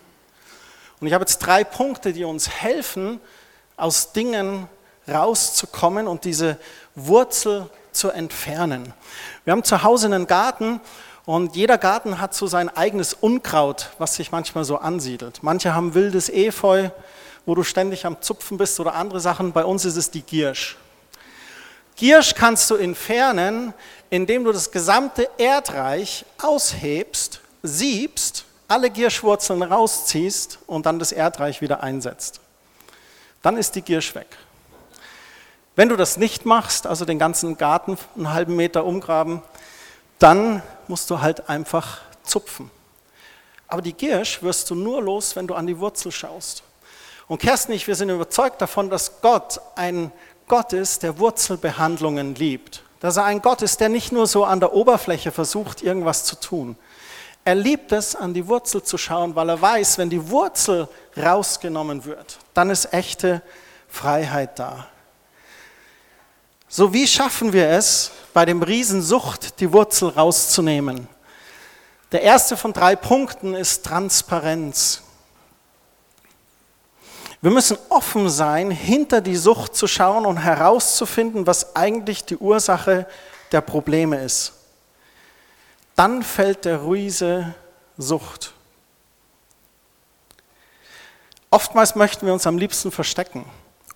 Und 1.01 1.09
ich 1.09 1.13
habe 1.13 1.23
jetzt 1.23 1.39
drei 1.39 1.65
Punkte, 1.65 2.13
die 2.13 2.23
uns 2.23 2.49
helfen, 2.49 3.21
aus 3.77 4.13
Dingen 4.13 4.69
rauszukommen 5.09 6.07
und 6.07 6.25
diese 6.25 6.57
Wurzel 6.95 7.69
zu 7.91 8.11
entfernen. 8.11 8.93
Wir 9.45 9.53
haben 9.53 9.65
zu 9.65 9.83
Hause 9.83 10.07
einen 10.07 10.29
Garten 10.29 10.81
und 11.29 11.57
jeder 11.57 11.77
Garten 11.77 12.23
hat 12.23 12.33
so 12.33 12.47
sein 12.47 12.75
eigenes 12.75 13.13
Unkraut, 13.13 13.91
was 13.99 14.15
sich 14.15 14.33
manchmal 14.33 14.65
so 14.65 14.79
ansiedelt. 14.79 15.43
Manche 15.43 15.75
haben 15.75 15.93
wildes 15.93 16.31
Efeu, 16.31 16.89
wo 17.45 17.55
du 17.55 17.65
ständig 17.65 18.07
am 18.07 18.23
Zupfen 18.23 18.57
bist 18.57 18.81
oder 18.81 18.95
andere 18.95 19.21
Sachen. 19.21 19.53
Bei 19.53 19.67
uns 19.67 19.85
ist 19.85 19.97
es 19.97 20.11
die 20.11 20.23
Giersch. 20.23 20.79
Giersch 21.97 22.35
kannst 22.35 22.71
du 22.71 22.77
entfernen, 22.77 23.75
indem 24.09 24.45
du 24.45 24.53
das 24.53 24.71
gesamte 24.71 25.29
Erdreich 25.37 26.25
aushebst, 26.41 27.43
siebst, 27.63 28.47
alle 28.67 28.89
Gierschwurzeln 28.89 29.63
rausziehst 29.63 30.61
und 30.67 30.87
dann 30.87 30.99
das 30.99 31.13
Erdreich 31.13 31.61
wieder 31.61 31.83
einsetzt. 31.83 32.41
Dann 33.43 33.59
ist 33.59 33.75
die 33.75 33.83
Giersch 33.83 34.15
weg. 34.15 34.29
Wenn 35.77 35.91
du 35.91 35.97
das 35.97 36.17
nicht 36.17 36.47
machst, 36.47 36.87
also 36.87 37.05
den 37.05 37.19
ganzen 37.19 37.59
Garten 37.59 37.99
einen 38.17 38.33
halben 38.33 38.57
Meter 38.57 38.87
umgraben, 38.87 39.43
dann 40.19 40.63
musst 40.87 41.11
du 41.11 41.21
halt 41.21 41.49
einfach 41.49 42.01
zupfen. 42.23 42.71
Aber 43.67 43.83
die 43.83 43.93
Giersch 43.93 44.43
wirst 44.43 44.71
du 44.71 44.75
nur 44.75 45.03
los, 45.03 45.37
wenn 45.37 45.47
du 45.47 45.55
an 45.55 45.67
die 45.67 45.79
Wurzel 45.79 46.11
schaust. 46.11 46.63
Und 47.29 47.41
Kerstin 47.41 47.75
ich, 47.75 47.87
wir 47.87 47.95
sind 47.95 48.09
überzeugt 48.09 48.61
davon, 48.63 48.89
dass 48.89 49.21
Gott 49.21 49.61
ein 49.77 50.11
Gott 50.49 50.73
ist, 50.73 51.03
der 51.03 51.19
Wurzelbehandlungen 51.19 52.35
liebt. 52.35 52.83
Dass 53.01 53.19
er 53.19 53.25
ein 53.25 53.43
Gott 53.43 53.61
ist, 53.61 53.81
der 53.81 53.91
nicht 53.91 54.13
nur 54.13 54.27
so 54.27 54.45
an 54.45 54.61
der 54.61 54.73
Oberfläche 54.73 55.31
versucht, 55.31 55.83
irgendwas 55.83 56.25
zu 56.25 56.37
tun. 56.37 56.77
Er 57.45 57.55
liebt 57.55 57.93
es, 57.93 58.17
an 58.17 58.35
die 58.35 58.49
Wurzel 58.49 58.83
zu 58.83 58.99
schauen, 58.99 59.35
weil 59.35 59.51
er 59.51 59.61
weiß, 59.61 59.99
wenn 59.99 60.11
die 60.11 60.31
Wurzel 60.31 60.89
rausgenommen 61.17 62.05
wird, 62.05 62.39
dann 62.55 62.71
ist 62.71 62.93
echte 62.93 63.43
Freiheit 63.89 64.59
da. 64.59 64.87
So 66.69 66.93
wie 66.93 67.07
schaffen 67.07 67.55
wir 67.55 67.69
es, 67.71 68.11
bei 68.35 68.45
dem 68.45 68.63
Riesensucht 68.63 69.59
die 69.61 69.73
Wurzel 69.73 70.11
rauszunehmen? 70.11 71.09
Der 72.13 72.23
erste 72.23 72.59
von 72.59 72.75
drei 72.75 72.95
Punkten 72.95 73.55
ist 73.55 73.87
Transparenz. 73.87 75.03
Wir 77.41 77.51
müssen 77.51 77.79
offen 77.89 78.29
sein, 78.29 78.71
hinter 78.71 79.21
die 79.21 79.37
Sucht 79.37 79.77
zu 79.77 79.87
schauen 79.87 80.27
und 80.27 80.39
herauszufinden, 80.39 81.47
was 81.47 81.75
eigentlich 81.75 82.25
die 82.25 82.37
Ursache 82.37 83.07
der 83.53 83.61
Probleme 83.63 84.23
ist. 84.23 84.53
Dann 85.97 86.23
fällt 86.23 86.65
der 86.65 86.85
Riese 86.85 87.55
Sucht. 87.97 88.53
Oftmals 91.51 91.95
möchten 91.95 92.27
wir 92.27 92.35
uns 92.35 92.47
am 92.47 92.59
liebsten 92.59 92.91
verstecken 92.91 93.47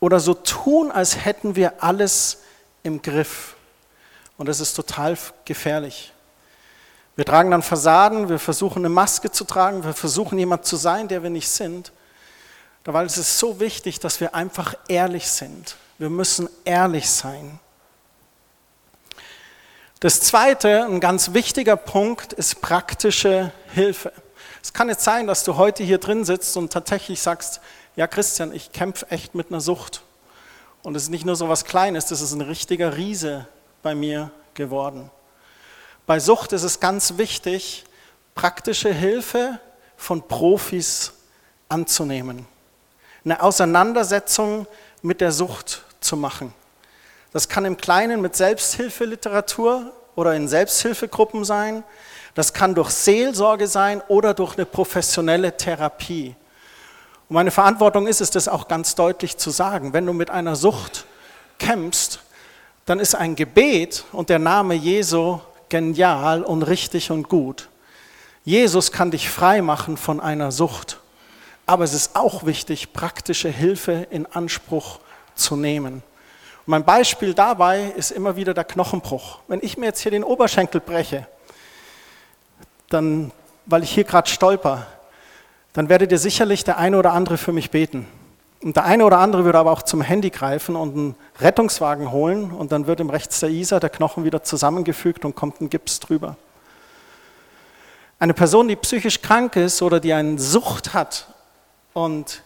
oder 0.01 0.21
so 0.21 0.33
tun, 0.35 0.91
als 0.91 1.25
hätten 1.25 1.55
wir 1.55 1.83
alles 1.83 2.39
im 2.83 3.03
Griff. 3.03 3.57
Und 4.37 4.49
das 4.49 4.61
ist 4.61 4.75
total 4.75 5.17
gefährlich. 5.45 6.13
Wir 7.15 7.25
tragen 7.25 7.51
dann 7.51 7.63
Fassaden, 7.63 8.29
wir 8.29 8.39
versuchen 8.39 8.79
eine 8.79 8.89
Maske 8.89 9.31
zu 9.31 9.45
tragen, 9.45 9.85
wir 9.85 9.93
versuchen 9.93 10.39
jemand 10.39 10.65
zu 10.65 10.77
sein, 10.77 11.09
der 11.09 11.23
wir 11.23 11.31
nicht 11.31 11.49
sind. 11.49 11.93
Es 12.85 13.19
ist 13.19 13.39
so 13.39 13.61
wichtig, 13.61 14.01
dass 14.01 14.21
wir 14.21 14.35
einfach 14.35 14.75
ehrlich 14.89 15.29
sind. 15.29 15.77
Wir 15.99 16.11
müssen 16.11 16.49
ehrlich 16.65 17.09
sein. 17.09 17.61
Das 20.01 20.21
zweite, 20.21 20.85
ein 20.85 20.99
ganz 20.99 21.33
wichtiger 21.33 21.77
Punkt, 21.77 22.33
ist 22.33 22.61
praktische 22.61 23.53
Hilfe. 23.73 24.13
Es 24.61 24.73
kann 24.73 24.89
jetzt 24.89 25.05
sein, 25.05 25.29
dass 25.29 25.45
du 25.45 25.57
heute 25.57 25.85
hier 25.85 25.99
drin 25.99 26.25
sitzt 26.25 26.57
und 26.57 26.73
tatsächlich 26.73 27.21
sagst, 27.21 27.61
ja 27.95 28.09
Christian, 28.09 28.53
ich 28.53 28.73
kämpfe 28.73 29.09
echt 29.11 29.35
mit 29.35 29.51
einer 29.51 29.61
Sucht. 29.61 30.03
Und 30.83 30.97
es 30.97 31.05
ist 31.05 31.09
nicht 31.11 31.25
nur 31.25 31.37
so 31.37 31.49
was 31.49 31.65
Kleines, 31.65 32.07
das 32.07 32.21
ist 32.21 32.33
ein 32.33 32.41
richtiger 32.41 32.97
Riese 32.97 33.47
bei 33.83 33.95
mir 33.95 34.31
geworden. 34.55 35.11
Bei 36.07 36.19
Sucht 36.19 36.53
ist 36.53 36.65
es 36.65 36.81
ganz 36.81 37.17
wichtig, 37.19 37.85
praktische 38.35 38.93
Hilfe 38.93 39.61
von 39.97 40.27
Profis 40.27 41.13
anzunehmen 41.69 42.47
eine 43.25 43.43
Auseinandersetzung 43.43 44.67
mit 45.03 45.21
der 45.21 45.33
Sucht 45.33 45.83
zu 46.01 46.17
machen. 46.17 46.53
Das 47.33 47.49
kann 47.49 47.65
im 47.65 47.77
Kleinen 47.77 48.21
mit 48.21 48.37
Selbsthilfeliteratur 48.37 49.93
oder 50.15 50.35
in 50.35 50.49
Selbsthilfegruppen 50.49 51.45
sein. 51.45 51.83
Das 52.35 52.53
kann 52.53 52.75
durch 52.75 52.91
Seelsorge 52.91 53.67
sein 53.67 54.03
oder 54.09 54.35
durch 54.35 54.57
eine 54.57 54.67
professionelle 54.67 55.57
Therapie. 55.57 56.35
Und 57.33 57.37
meine 57.37 57.51
Verantwortung 57.51 58.07
ist 58.07 58.21
es, 58.21 58.29
das 58.29 58.47
auch 58.47 58.69
ganz 58.69 58.95
deutlich 58.95 59.39
zu 59.39 59.49
sagen. 59.49 59.95
Wenn 59.95 60.05
du 60.05 60.13
mit 60.13 60.29
einer 60.29 60.55
Sucht 60.55 61.07
kämpfst, 61.59 62.21
dann 62.85 63.01
ist 63.01 63.15
ein 63.15 63.37
Gebet 63.37 64.05
und 64.13 64.29
der 64.29 64.39
Name 64.39 64.75
Jesu 64.75 65.41
genial 65.71 66.43
und 66.43 66.63
richtig 66.63 67.11
und 67.11 67.31
gut. 67.31 67.71
Jesus 68.45 68.93
kann 68.93 69.11
dich 69.11 69.31
frei 69.31 69.63
machen 69.63 69.97
von 69.97 70.21
einer 70.21 70.53
Sucht. 70.53 70.99
Aber 71.65 71.85
es 71.85 71.95
ist 71.95 72.17
auch 72.17 72.45
wichtig, 72.45 72.93
praktische 72.93 73.49
Hilfe 73.49 74.07
in 74.11 74.27
Anspruch 74.27 74.99
zu 75.35 75.57
nehmen. 75.57 75.95
Und 75.95 76.03
mein 76.67 76.85
Beispiel 76.85 77.33
dabei 77.33 77.95
ist 77.97 78.11
immer 78.11 78.37
wieder 78.37 78.53
der 78.53 78.65
Knochenbruch. 78.65 79.39
Wenn 79.49 79.61
ich 79.63 79.79
mir 79.79 79.87
jetzt 79.87 80.01
hier 80.01 80.11
den 80.11 80.23
Oberschenkel 80.23 80.83
breche, 80.83 81.27
dann, 82.91 83.33
weil 83.65 83.85
ich 83.85 83.91
hier 83.91 84.05
gerade 84.05 84.29
stolper, 84.29 84.87
dann 85.73 85.89
werdet 85.89 86.13
ihr 86.13 86.19
sicherlich 86.19 86.65
der 86.65 86.79
eine 86.79 86.99
oder 86.99 87.13
andere 87.13 87.39
für 87.39 87.53
mich 87.53 87.71
beten. 87.71 88.07
Und 88.63 88.77
der 88.77 88.85
eine 88.85 89.05
oder 89.05 89.19
andere 89.19 89.45
würde 89.45 89.59
aber 89.59 89.73
auch 89.73 89.83
zum 89.83 90.03
Handy 90.03 90.31
greifen 90.31 90.77
und 90.77 90.95
einen 90.95 91.15
Rettungswagen 91.41 92.13
holen 92.13 92.53
und 92.53 92.71
dann 92.71 92.87
wird 92.87 93.01
im 93.01 93.11
rechts 93.11 93.41
der 93.41 93.49
Isar 93.49 93.81
der 93.81 93.91
Knochen 93.91 94.25
wieder 94.25 94.45
zusammengefügt 94.45 95.25
und 95.25 95.35
kommt 95.35 95.61
ein 95.61 95.69
Gips 95.69 95.99
drüber. 95.99 96.37
Eine 98.21 98.35
Person, 98.35 98.69
die 98.69 98.77
psychisch 98.77 99.21
krank 99.21 99.57
ist 99.57 99.83
oder 99.83 99.99
die 99.99 100.13
eine 100.13 100.39
Sucht 100.39 100.95
hat 100.95 101.27
und 101.93 102.45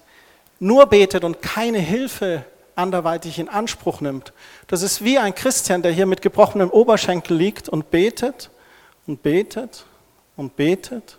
nur 0.58 0.86
betet 0.86 1.22
und 1.22 1.42
keine 1.42 1.78
Hilfe 1.78 2.44
anderweitig 2.76 3.38
in 3.38 3.50
Anspruch 3.50 4.00
nimmt, 4.00 4.32
das 4.68 4.80
ist 4.80 5.04
wie 5.04 5.18
ein 5.18 5.34
Christian, 5.34 5.82
der 5.82 5.92
hier 5.92 6.06
mit 6.06 6.22
gebrochenem 6.22 6.70
Oberschenkel 6.70 7.36
liegt 7.36 7.68
und 7.68 7.90
betet 7.90 8.50
und 9.06 9.22
betet 9.22 9.84
und 10.36 10.56
betet 10.56 11.18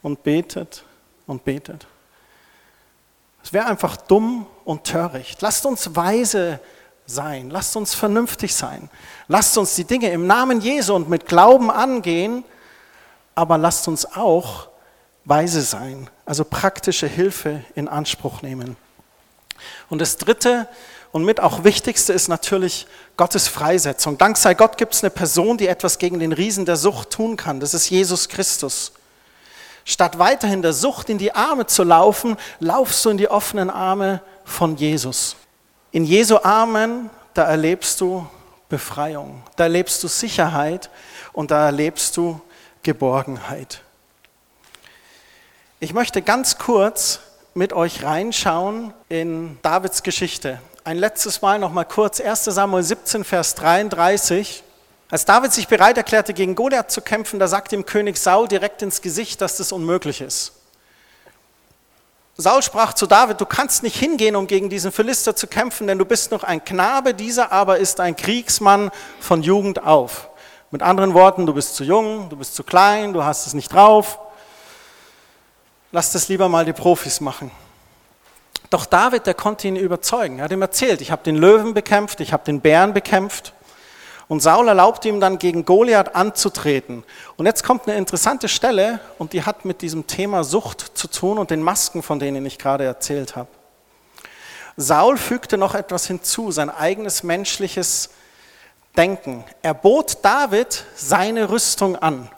und 0.00 0.22
betet 0.22 0.84
und 1.26 1.44
betet. 1.44 1.86
Es 3.44 3.52
wäre 3.52 3.66
einfach 3.66 3.96
dumm 3.96 4.46
und 4.64 4.84
töricht. 4.84 5.42
Lasst 5.42 5.66
uns 5.66 5.96
weise 5.96 6.60
sein, 7.06 7.50
lasst 7.50 7.76
uns 7.76 7.94
vernünftig 7.94 8.54
sein, 8.54 8.88
lasst 9.28 9.58
uns 9.58 9.74
die 9.74 9.84
Dinge 9.84 10.10
im 10.10 10.26
Namen 10.26 10.60
Jesu 10.60 10.94
und 10.94 11.08
mit 11.08 11.26
Glauben 11.26 11.70
angehen, 11.70 12.44
aber 13.34 13.58
lasst 13.58 13.88
uns 13.88 14.04
auch 14.04 14.68
weise 15.24 15.62
sein, 15.62 16.08
also 16.24 16.44
praktische 16.44 17.06
Hilfe 17.06 17.64
in 17.74 17.88
Anspruch 17.88 18.42
nehmen. 18.42 18.76
Und 19.88 20.00
das 20.00 20.16
Dritte 20.16 20.68
und 21.12 21.24
mit 21.24 21.40
auch 21.40 21.64
Wichtigste 21.64 22.12
ist 22.12 22.28
natürlich 22.28 22.86
Gottes 23.16 23.46
Freisetzung. 23.46 24.16
Dank 24.18 24.38
sei 24.38 24.54
Gott 24.54 24.78
gibt 24.78 24.94
es 24.94 25.02
eine 25.02 25.10
Person, 25.10 25.58
die 25.58 25.66
etwas 25.66 25.98
gegen 25.98 26.18
den 26.18 26.32
Riesen 26.32 26.64
der 26.64 26.76
Sucht 26.76 27.10
tun 27.10 27.36
kann. 27.36 27.60
Das 27.60 27.74
ist 27.74 27.90
Jesus 27.90 28.28
Christus. 28.28 28.92
Statt 29.84 30.18
weiterhin 30.18 30.62
der 30.62 30.72
Sucht 30.72 31.10
in 31.10 31.18
die 31.18 31.34
Arme 31.34 31.66
zu 31.66 31.82
laufen, 31.82 32.36
laufst 32.60 33.04
du 33.04 33.10
in 33.10 33.18
die 33.18 33.28
offenen 33.28 33.70
Arme 33.70 34.22
von 34.44 34.76
Jesus. 34.76 35.36
In 35.90 36.04
Jesu 36.04 36.38
Armen, 36.42 37.10
da 37.34 37.44
erlebst 37.44 38.00
du 38.00 38.26
Befreiung, 38.68 39.42
da 39.56 39.64
erlebst 39.64 40.02
du 40.02 40.08
Sicherheit 40.08 40.88
und 41.32 41.50
da 41.50 41.66
erlebst 41.66 42.16
du 42.16 42.40
Geborgenheit. 42.82 43.82
Ich 45.80 45.92
möchte 45.92 46.22
ganz 46.22 46.58
kurz 46.58 47.20
mit 47.54 47.72
euch 47.72 48.02
reinschauen 48.02 48.94
in 49.08 49.58
Davids 49.62 50.02
Geschichte. 50.02 50.60
Ein 50.84 50.96
letztes 50.96 51.42
Mal 51.42 51.58
noch 51.58 51.72
mal 51.72 51.84
kurz 51.84 52.20
1 52.20 52.44
Samuel 52.44 52.82
17 52.82 53.24
Vers 53.24 53.54
33. 53.56 54.62
Als 55.12 55.26
David 55.26 55.52
sich 55.52 55.68
bereit 55.68 55.98
erklärte, 55.98 56.32
gegen 56.32 56.54
Goliath 56.54 56.90
zu 56.90 57.02
kämpfen, 57.02 57.38
da 57.38 57.46
sagte 57.46 57.76
ihm 57.76 57.84
König 57.84 58.16
Saul 58.16 58.48
direkt 58.48 58.80
ins 58.80 59.02
Gesicht, 59.02 59.42
dass 59.42 59.58
das 59.58 59.70
unmöglich 59.70 60.22
ist. 60.22 60.52
Saul 62.38 62.62
sprach 62.62 62.94
zu 62.94 63.06
David, 63.06 63.38
du 63.38 63.44
kannst 63.44 63.82
nicht 63.82 63.94
hingehen, 63.94 64.36
um 64.36 64.46
gegen 64.46 64.70
diesen 64.70 64.90
Philister 64.90 65.36
zu 65.36 65.46
kämpfen, 65.46 65.86
denn 65.86 65.98
du 65.98 66.06
bist 66.06 66.30
noch 66.30 66.44
ein 66.44 66.64
Knabe, 66.64 67.12
dieser 67.12 67.52
aber 67.52 67.76
ist 67.76 68.00
ein 68.00 68.16
Kriegsmann 68.16 68.90
von 69.20 69.42
Jugend 69.42 69.84
auf. 69.84 70.30
Mit 70.70 70.80
anderen 70.80 71.12
Worten, 71.12 71.44
du 71.44 71.52
bist 71.52 71.74
zu 71.74 71.84
jung, 71.84 72.30
du 72.30 72.36
bist 72.36 72.54
zu 72.54 72.64
klein, 72.64 73.12
du 73.12 73.22
hast 73.22 73.46
es 73.46 73.52
nicht 73.52 73.70
drauf. 73.70 74.18
Lass 75.90 76.12
das 76.12 76.28
lieber 76.28 76.48
mal 76.48 76.64
die 76.64 76.72
Profis 76.72 77.20
machen. 77.20 77.50
Doch 78.70 78.86
David, 78.86 79.26
der 79.26 79.34
konnte 79.34 79.68
ihn 79.68 79.76
überzeugen. 79.76 80.38
Er 80.38 80.46
hat 80.46 80.52
ihm 80.52 80.62
erzählt, 80.62 81.02
ich 81.02 81.10
habe 81.10 81.22
den 81.22 81.36
Löwen 81.36 81.74
bekämpft, 81.74 82.20
ich 82.20 82.32
habe 82.32 82.44
den 82.44 82.62
Bären 82.62 82.94
bekämpft. 82.94 83.52
Und 84.32 84.40
Saul 84.40 84.66
erlaubt 84.66 85.04
ihm 85.04 85.20
dann 85.20 85.38
gegen 85.38 85.66
Goliath 85.66 86.14
anzutreten. 86.14 87.04
Und 87.36 87.44
jetzt 87.44 87.64
kommt 87.64 87.86
eine 87.86 87.98
interessante 87.98 88.48
Stelle 88.48 88.98
und 89.18 89.34
die 89.34 89.42
hat 89.42 89.66
mit 89.66 89.82
diesem 89.82 90.06
Thema 90.06 90.42
Sucht 90.42 90.96
zu 90.96 91.06
tun 91.06 91.36
und 91.36 91.50
den 91.50 91.60
Masken, 91.60 92.02
von 92.02 92.18
denen 92.18 92.46
ich 92.46 92.56
gerade 92.56 92.84
erzählt 92.84 93.36
habe. 93.36 93.50
Saul 94.78 95.18
fügte 95.18 95.58
noch 95.58 95.74
etwas 95.74 96.06
hinzu, 96.06 96.50
sein 96.50 96.70
eigenes 96.70 97.22
menschliches 97.22 98.08
Denken. 98.96 99.44
Er 99.60 99.74
bot 99.74 100.16
David 100.22 100.82
seine 100.96 101.50
Rüstung 101.50 101.96
an. 101.96 102.30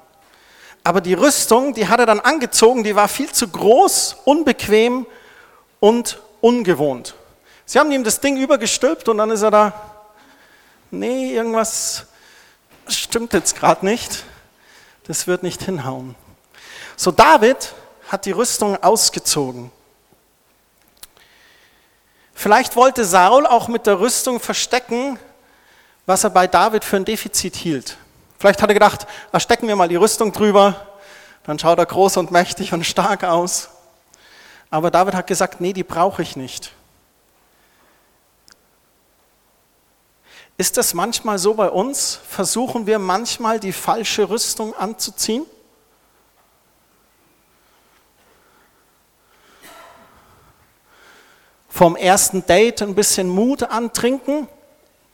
Aber 0.82 1.00
die 1.00 1.14
Rüstung, 1.14 1.74
die 1.74 1.86
hat 1.86 2.00
er 2.00 2.06
dann 2.06 2.18
angezogen, 2.18 2.82
die 2.82 2.96
war 2.96 3.06
viel 3.06 3.30
zu 3.30 3.46
groß, 3.46 4.16
unbequem 4.24 5.06
und 5.78 6.18
ungewohnt. 6.40 7.14
Sie 7.66 7.78
haben 7.78 7.92
ihm 7.92 8.02
das 8.02 8.18
Ding 8.18 8.36
übergestülpt 8.36 9.08
und 9.08 9.18
dann 9.18 9.30
ist 9.30 9.42
er 9.42 9.52
da 9.52 9.93
nee, 10.90 11.34
irgendwas 11.34 12.06
stimmt 12.88 13.32
jetzt 13.32 13.56
gerade 13.56 13.84
nicht, 13.84 14.24
das 15.06 15.26
wird 15.26 15.42
nicht 15.42 15.62
hinhauen. 15.62 16.14
So 16.96 17.10
David 17.10 17.74
hat 18.08 18.26
die 18.26 18.32
Rüstung 18.32 18.82
ausgezogen. 18.82 19.70
Vielleicht 22.34 22.76
wollte 22.76 23.04
Saul 23.04 23.46
auch 23.46 23.68
mit 23.68 23.86
der 23.86 24.00
Rüstung 24.00 24.40
verstecken, 24.40 25.18
was 26.06 26.24
er 26.24 26.30
bei 26.30 26.46
David 26.46 26.84
für 26.84 26.96
ein 26.96 27.04
Defizit 27.04 27.56
hielt. 27.56 27.96
Vielleicht 28.38 28.60
hat 28.60 28.68
er 28.68 28.74
gedacht, 28.74 29.06
da 29.32 29.40
stecken 29.40 29.68
wir 29.68 29.76
mal 29.76 29.88
die 29.88 29.96
Rüstung 29.96 30.32
drüber, 30.32 30.86
dann 31.44 31.58
schaut 31.58 31.78
er 31.78 31.86
groß 31.86 32.18
und 32.18 32.30
mächtig 32.30 32.72
und 32.72 32.84
stark 32.84 33.24
aus. 33.24 33.70
Aber 34.70 34.90
David 34.90 35.14
hat 35.14 35.26
gesagt, 35.26 35.60
nee, 35.60 35.72
die 35.72 35.84
brauche 35.84 36.20
ich 36.20 36.36
nicht. 36.36 36.72
Ist 40.56 40.76
das 40.76 40.94
manchmal 40.94 41.38
so 41.38 41.54
bei 41.54 41.68
uns? 41.68 42.20
Versuchen 42.28 42.86
wir 42.86 42.98
manchmal 42.98 43.58
die 43.58 43.72
falsche 43.72 44.28
Rüstung 44.28 44.74
anzuziehen? 44.74 45.46
Vom 51.68 51.96
ersten 51.96 52.46
Date 52.46 52.82
ein 52.82 52.94
bisschen 52.94 53.28
Mut 53.28 53.64
antrinken, 53.64 54.46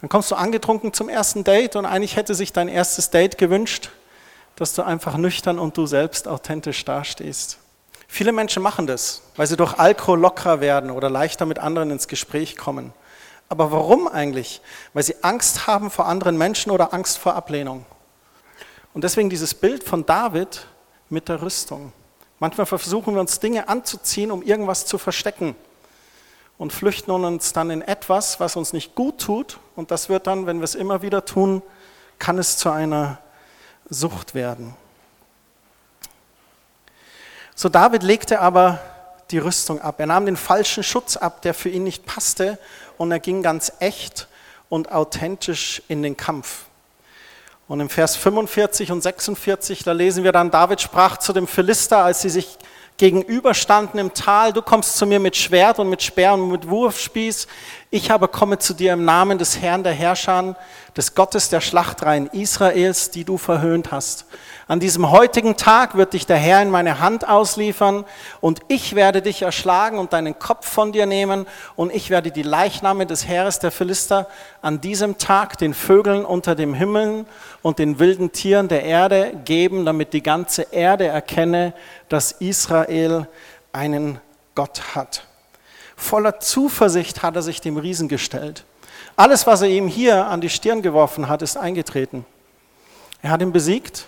dann 0.02 0.10
kommst 0.10 0.30
du 0.30 0.34
angetrunken 0.34 0.92
zum 0.92 1.08
ersten 1.08 1.42
Date 1.42 1.74
und 1.74 1.86
eigentlich 1.86 2.16
hätte 2.16 2.34
sich 2.34 2.52
dein 2.52 2.68
erstes 2.68 3.08
Date 3.08 3.38
gewünscht, 3.38 3.88
dass 4.56 4.74
du 4.74 4.82
einfach 4.82 5.16
nüchtern 5.16 5.58
und 5.58 5.78
du 5.78 5.86
selbst 5.86 6.28
authentisch 6.28 6.84
dastehst. 6.84 7.58
Viele 8.08 8.32
Menschen 8.32 8.62
machen 8.62 8.86
das, 8.86 9.22
weil 9.36 9.46
sie 9.46 9.56
durch 9.56 9.78
Alkohol 9.78 10.20
lockerer 10.20 10.60
werden 10.60 10.90
oder 10.90 11.08
leichter 11.08 11.46
mit 11.46 11.58
anderen 11.58 11.90
ins 11.92 12.08
Gespräch 12.08 12.58
kommen. 12.58 12.92
Aber 13.50 13.72
warum 13.72 14.06
eigentlich? 14.06 14.62
Weil 14.94 15.02
sie 15.02 15.22
Angst 15.22 15.66
haben 15.66 15.90
vor 15.90 16.06
anderen 16.06 16.38
Menschen 16.38 16.70
oder 16.70 16.94
Angst 16.94 17.18
vor 17.18 17.34
Ablehnung. 17.34 17.84
Und 18.94 19.04
deswegen 19.04 19.28
dieses 19.28 19.54
Bild 19.54 19.84
von 19.84 20.06
David 20.06 20.66
mit 21.08 21.28
der 21.28 21.42
Rüstung. 21.42 21.92
Manchmal 22.38 22.64
versuchen 22.64 23.12
wir 23.12 23.20
uns 23.20 23.40
Dinge 23.40 23.68
anzuziehen, 23.68 24.30
um 24.30 24.42
irgendwas 24.42 24.86
zu 24.86 24.98
verstecken 24.98 25.56
und 26.58 26.72
flüchten 26.72 27.10
uns 27.10 27.52
dann 27.52 27.70
in 27.70 27.82
etwas, 27.82 28.38
was 28.38 28.54
uns 28.54 28.72
nicht 28.72 28.94
gut 28.94 29.20
tut. 29.20 29.58
Und 29.74 29.90
das 29.90 30.08
wird 30.08 30.28
dann, 30.28 30.46
wenn 30.46 30.58
wir 30.58 30.64
es 30.64 30.76
immer 30.76 31.02
wieder 31.02 31.24
tun, 31.24 31.60
kann 32.20 32.38
es 32.38 32.56
zu 32.56 32.70
einer 32.70 33.18
Sucht 33.88 34.34
werden. 34.34 34.74
So 37.56 37.68
David 37.68 38.04
legte 38.04 38.40
aber 38.40 38.78
die 39.30 39.38
Rüstung 39.38 39.80
ab. 39.80 39.98
Er 39.98 40.06
nahm 40.06 40.26
den 40.26 40.36
falschen 40.36 40.82
Schutz 40.82 41.16
ab, 41.16 41.42
der 41.42 41.54
für 41.54 41.68
ihn 41.68 41.82
nicht 41.82 42.06
passte, 42.06 42.58
und 43.00 43.10
er 43.10 43.18
ging 43.18 43.42
ganz 43.42 43.72
echt 43.78 44.28
und 44.68 44.92
authentisch 44.92 45.80
in 45.88 46.02
den 46.02 46.18
Kampf. 46.18 46.66
Und 47.66 47.80
im 47.80 47.88
Vers 47.88 48.14
45 48.16 48.92
und 48.92 49.00
46, 49.00 49.84
da 49.84 49.92
lesen 49.92 50.22
wir 50.22 50.32
dann, 50.32 50.50
David 50.50 50.82
sprach 50.82 51.16
zu 51.16 51.32
dem 51.32 51.46
Philister, 51.46 52.04
als 52.04 52.20
sie 52.20 52.28
sich 52.28 52.58
gegenüberstanden 52.98 53.98
im 53.98 54.12
Tal, 54.12 54.52
du 54.52 54.60
kommst 54.60 54.98
zu 54.98 55.06
mir 55.06 55.18
mit 55.18 55.34
Schwert 55.34 55.78
und 55.78 55.88
mit 55.88 56.02
Speer 56.02 56.34
und 56.34 56.50
mit 56.50 56.68
Wurfspieß, 56.68 57.46
ich 57.90 58.10
aber 58.10 58.28
komme 58.28 58.58
zu 58.58 58.74
dir 58.74 58.92
im 58.92 59.06
Namen 59.06 59.38
des 59.38 59.62
Herrn 59.62 59.82
der 59.82 59.94
Herrscher, 59.94 60.54
des 60.94 61.14
Gottes 61.14 61.48
der 61.48 61.62
Schlachtreihen 61.62 62.26
Israels, 62.26 63.10
die 63.10 63.24
du 63.24 63.38
verhöhnt 63.38 63.92
hast. 63.92 64.26
An 64.70 64.78
diesem 64.78 65.10
heutigen 65.10 65.56
Tag 65.56 65.96
wird 65.96 66.12
dich 66.12 66.26
der 66.26 66.36
Herr 66.36 66.62
in 66.62 66.70
meine 66.70 67.00
Hand 67.00 67.28
ausliefern 67.28 68.04
und 68.40 68.60
ich 68.68 68.94
werde 68.94 69.20
dich 69.20 69.42
erschlagen 69.42 69.98
und 69.98 70.12
deinen 70.12 70.38
Kopf 70.38 70.64
von 70.64 70.92
dir 70.92 71.06
nehmen 71.06 71.48
und 71.74 71.92
ich 71.92 72.08
werde 72.08 72.30
die 72.30 72.44
Leichname 72.44 73.04
des 73.04 73.26
Heeres 73.26 73.58
der 73.58 73.72
Philister 73.72 74.28
an 74.62 74.80
diesem 74.80 75.18
Tag 75.18 75.58
den 75.58 75.74
Vögeln 75.74 76.24
unter 76.24 76.54
dem 76.54 76.72
Himmel 76.72 77.26
und 77.62 77.80
den 77.80 77.98
wilden 77.98 78.30
Tieren 78.30 78.68
der 78.68 78.84
Erde 78.84 79.32
geben, 79.44 79.84
damit 79.84 80.12
die 80.12 80.22
ganze 80.22 80.62
Erde 80.70 81.08
erkenne, 81.08 81.74
dass 82.08 82.30
Israel 82.30 83.26
einen 83.72 84.20
Gott 84.54 84.94
hat. 84.94 85.26
Voller 85.96 86.38
Zuversicht 86.38 87.24
hat 87.24 87.34
er 87.34 87.42
sich 87.42 87.60
dem 87.60 87.76
Riesen 87.76 88.06
gestellt. 88.06 88.62
Alles, 89.16 89.48
was 89.48 89.62
er 89.62 89.68
ihm 89.68 89.88
hier 89.88 90.26
an 90.26 90.40
die 90.40 90.48
Stirn 90.48 90.80
geworfen 90.80 91.28
hat, 91.28 91.42
ist 91.42 91.56
eingetreten. 91.56 92.24
Er 93.20 93.32
hat 93.32 93.42
ihn 93.42 93.50
besiegt 93.50 94.06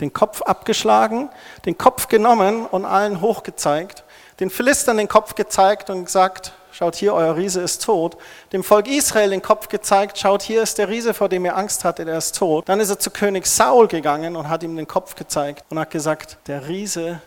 den 0.00 0.12
Kopf 0.12 0.42
abgeschlagen, 0.42 1.28
den 1.64 1.78
Kopf 1.78 2.08
genommen 2.08 2.66
und 2.66 2.84
allen 2.84 3.20
hochgezeigt, 3.20 4.04
den 4.40 4.50
Philistern 4.50 4.96
den 4.96 5.08
Kopf 5.08 5.34
gezeigt 5.34 5.90
und 5.90 6.06
gesagt, 6.06 6.52
schaut 6.72 6.96
hier, 6.96 7.14
euer 7.14 7.36
Riese 7.36 7.60
ist 7.60 7.84
tot. 7.84 8.16
Dem 8.52 8.64
Volk 8.64 8.88
Israel 8.88 9.30
den 9.30 9.42
Kopf 9.42 9.68
gezeigt, 9.68 10.18
schaut 10.18 10.42
hier 10.42 10.62
ist 10.62 10.78
der 10.78 10.88
Riese, 10.88 11.12
vor 11.12 11.28
dem 11.28 11.44
ihr 11.44 11.56
Angst 11.56 11.84
hattet, 11.84 12.08
der 12.08 12.18
ist 12.18 12.36
tot. 12.36 12.68
Dann 12.68 12.80
ist 12.80 12.90
er 12.90 12.98
zu 12.98 13.10
König 13.10 13.46
Saul 13.46 13.86
gegangen 13.86 14.36
und 14.36 14.48
hat 14.48 14.62
ihm 14.62 14.76
den 14.76 14.88
Kopf 14.88 15.14
gezeigt 15.14 15.64
und 15.68 15.78
hat 15.78 15.90
gesagt, 15.90 16.38
der 16.46 16.68
Riese 16.68 17.20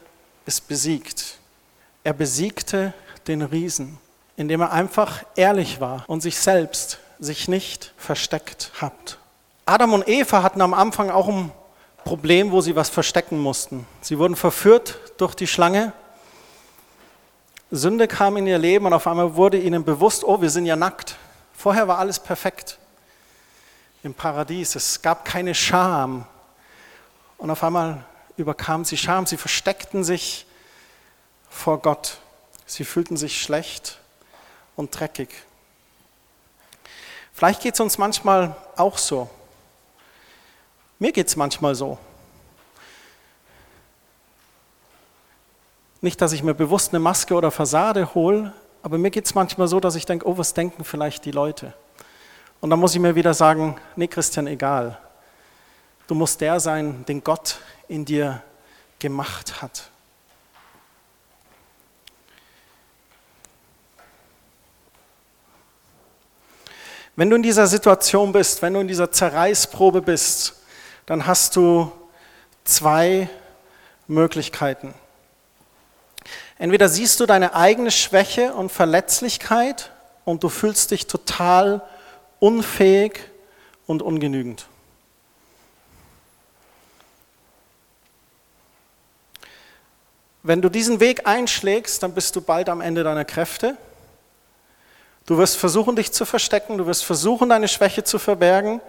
ist 0.45 0.67
besiegt. 0.67 1.37
Er 2.03 2.13
besiegte 2.13 2.93
den 3.27 3.41
Riesen, 3.41 3.99
indem 4.35 4.61
er 4.61 4.71
einfach 4.71 5.23
ehrlich 5.35 5.79
war 5.79 6.03
und 6.07 6.21
sich 6.21 6.37
selbst 6.39 6.99
sich 7.19 7.47
nicht 7.47 7.93
versteckt 7.95 8.71
hat. 8.81 9.17
Adam 9.65 9.93
und 9.93 10.07
Eva 10.07 10.43
hatten 10.43 10.61
am 10.61 10.73
Anfang 10.73 11.09
auch 11.09 11.29
ein 11.29 11.51
Problem, 12.03 12.51
wo 12.51 12.61
sie 12.61 12.75
was 12.75 12.89
verstecken 12.89 13.39
mussten. 13.39 13.87
Sie 14.01 14.17
wurden 14.17 14.35
verführt 14.35 14.99
durch 15.17 15.35
die 15.35 15.47
Schlange. 15.47 15.93
Sünde 17.71 18.07
kam 18.07 18.37
in 18.37 18.45
ihr 18.45 18.57
Leben 18.57 18.85
und 18.85 18.93
auf 18.93 19.07
einmal 19.07 19.35
wurde 19.35 19.57
ihnen 19.57 19.83
bewusst, 19.83 20.23
oh, 20.23 20.41
wir 20.41 20.49
sind 20.49 20.65
ja 20.65 20.75
nackt. 20.75 21.15
Vorher 21.53 21.87
war 21.87 21.97
alles 21.97 22.19
perfekt 22.19 22.77
im 24.03 24.13
Paradies. 24.13 24.75
Es 24.75 25.01
gab 25.01 25.25
keine 25.25 25.55
Scham. 25.55 26.25
Und 27.37 27.49
auf 27.49 27.63
einmal 27.63 28.03
überkam 28.37 28.85
sie 28.85 28.97
Scham. 28.97 29.25
Sie 29.25 29.37
versteckten 29.37 30.03
sich 30.03 30.45
vor 31.49 31.81
Gott. 31.81 32.17
Sie 32.65 32.83
fühlten 32.83 33.17
sich 33.17 33.41
schlecht 33.41 33.99
und 34.75 34.97
dreckig. 34.97 35.29
Vielleicht 37.33 37.61
geht 37.61 37.73
es 37.73 37.79
uns 37.79 37.97
manchmal 37.97 38.55
auch 38.75 38.97
so. 38.97 39.29
Mir 41.03 41.11
geht 41.11 41.27
es 41.27 41.35
manchmal 41.35 41.75
so. 41.75 41.97
Nicht, 45.99 46.21
dass 46.21 46.31
ich 46.31 46.43
mir 46.43 46.53
bewusst 46.53 46.93
eine 46.93 46.99
Maske 46.99 47.33
oder 47.33 47.51
Fassade 47.51 48.15
hole, 48.15 48.53
aber 48.81 48.97
mir 48.97 49.11
geht 49.11 49.25
es 49.25 49.35
manchmal 49.35 49.67
so, 49.67 49.81
dass 49.81 49.95
ich 49.95 50.05
denke, 50.05 50.25
oh, 50.25 50.37
was 50.37 50.53
denken 50.53 50.85
vielleicht 50.85 51.25
die 51.25 51.31
Leute? 51.31 51.73
Und 52.61 52.69
dann 52.69 52.79
muss 52.79 52.93
ich 52.95 53.01
mir 53.01 53.15
wieder 53.15 53.33
sagen, 53.33 53.75
nee, 53.97 54.07
Christian, 54.07 54.47
egal. 54.47 54.97
Du 56.07 56.15
musst 56.15 56.39
der 56.39 56.61
sein, 56.61 57.03
den 57.05 57.21
Gott 57.21 57.57
in 57.89 58.05
dir 58.05 58.41
gemacht 58.97 59.61
hat. 59.61 59.89
Wenn 67.17 67.29
du 67.29 67.35
in 67.35 67.43
dieser 67.43 67.67
Situation 67.67 68.31
bist, 68.31 68.61
wenn 68.61 68.73
du 68.73 68.79
in 68.79 68.87
dieser 68.87 69.11
Zerreißprobe 69.11 70.01
bist, 70.01 70.62
dann 71.05 71.27
hast 71.27 71.55
du 71.55 71.91
zwei 72.63 73.29
Möglichkeiten. 74.07 74.93
Entweder 76.57 76.87
siehst 76.87 77.19
du 77.19 77.25
deine 77.25 77.55
eigene 77.55 77.91
Schwäche 77.91 78.53
und 78.53 78.71
Verletzlichkeit 78.71 79.91
und 80.23 80.43
du 80.43 80.49
fühlst 80.49 80.91
dich 80.91 81.07
total 81.07 81.81
unfähig 82.39 83.19
und 83.85 84.01
ungenügend. 84.01 84.67
Wenn 90.45 90.61
du 90.61 90.69
diesen 90.69 90.99
Weg 90.99 91.25
einschlägst, 91.25 92.03
dann 92.03 92.13
bist 92.13 92.35
du 92.35 92.41
bald 92.41 92.67
am 92.67 92.81
Ende 92.81 93.03
deiner 93.03 93.23
Kräfte. 93.23 93.77
Du 95.25 95.37
wirst 95.37 95.55
versuchen, 95.55 95.95
dich 95.95 96.11
zu 96.11 96.25
verstecken, 96.25 96.77
du 96.77 96.85
wirst 96.85 97.05
versuchen, 97.05 97.47
deine 97.47 97.69
Schwäche 97.69 98.03
zu 98.03 98.19
verbergen. 98.19 98.81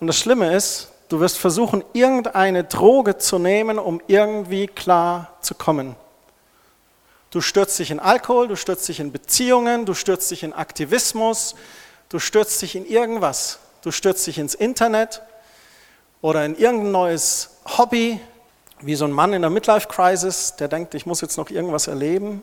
Und 0.00 0.06
das 0.06 0.18
Schlimme 0.18 0.54
ist, 0.54 0.91
du 1.12 1.20
wirst 1.20 1.38
versuchen, 1.38 1.84
irgendeine 1.92 2.64
Droge 2.64 3.18
zu 3.18 3.38
nehmen, 3.38 3.78
um 3.78 4.00
irgendwie 4.06 4.66
klar 4.66 5.36
zu 5.42 5.54
kommen. 5.54 5.94
Du 7.30 7.40
stürzt 7.40 7.78
dich 7.78 7.90
in 7.90 8.00
Alkohol, 8.00 8.48
du 8.48 8.56
stürzt 8.56 8.88
dich 8.88 8.98
in 8.98 9.12
Beziehungen, 9.12 9.84
du 9.84 9.94
stürzt 9.94 10.30
dich 10.30 10.42
in 10.42 10.52
Aktivismus, 10.52 11.54
du 12.08 12.18
stürzt 12.18 12.60
dich 12.62 12.76
in 12.76 12.86
irgendwas. 12.86 13.58
Du 13.82 13.90
stürzt 13.90 14.26
dich 14.26 14.38
ins 14.38 14.54
Internet 14.54 15.22
oder 16.20 16.44
in 16.44 16.56
irgendein 16.56 16.92
neues 16.92 17.56
Hobby, 17.78 18.20
wie 18.80 18.94
so 18.94 19.04
ein 19.04 19.12
Mann 19.12 19.32
in 19.32 19.42
der 19.42 19.50
Midlife-Crisis, 19.50 20.56
der 20.56 20.68
denkt, 20.68 20.94
ich 20.94 21.04
muss 21.04 21.20
jetzt 21.20 21.36
noch 21.36 21.50
irgendwas 21.50 21.88
erleben. 21.88 22.42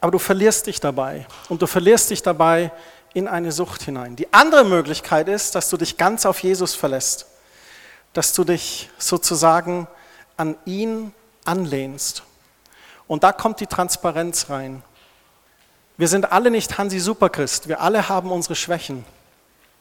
Aber 0.00 0.10
du 0.10 0.18
verlierst 0.18 0.66
dich 0.66 0.80
dabei 0.80 1.26
und 1.48 1.62
du 1.62 1.66
verlierst 1.66 2.10
dich 2.10 2.22
dabei 2.22 2.72
in 3.16 3.28
eine 3.28 3.50
Sucht 3.50 3.82
hinein. 3.82 4.14
Die 4.14 4.30
andere 4.34 4.62
Möglichkeit 4.62 5.26
ist, 5.28 5.54
dass 5.54 5.70
du 5.70 5.78
dich 5.78 5.96
ganz 5.96 6.26
auf 6.26 6.40
Jesus 6.40 6.74
verlässt, 6.74 7.24
dass 8.12 8.34
du 8.34 8.44
dich 8.44 8.90
sozusagen 8.98 9.88
an 10.36 10.54
ihn 10.66 11.14
anlehnst. 11.46 12.24
Und 13.06 13.24
da 13.24 13.32
kommt 13.32 13.60
die 13.60 13.68
Transparenz 13.68 14.50
rein. 14.50 14.82
Wir 15.96 16.08
sind 16.08 16.30
alle 16.30 16.50
nicht 16.50 16.76
Hansi 16.76 16.98
Superchrist, 16.98 17.68
wir 17.68 17.80
alle 17.80 18.10
haben 18.10 18.30
unsere 18.30 18.54
Schwächen. 18.54 19.06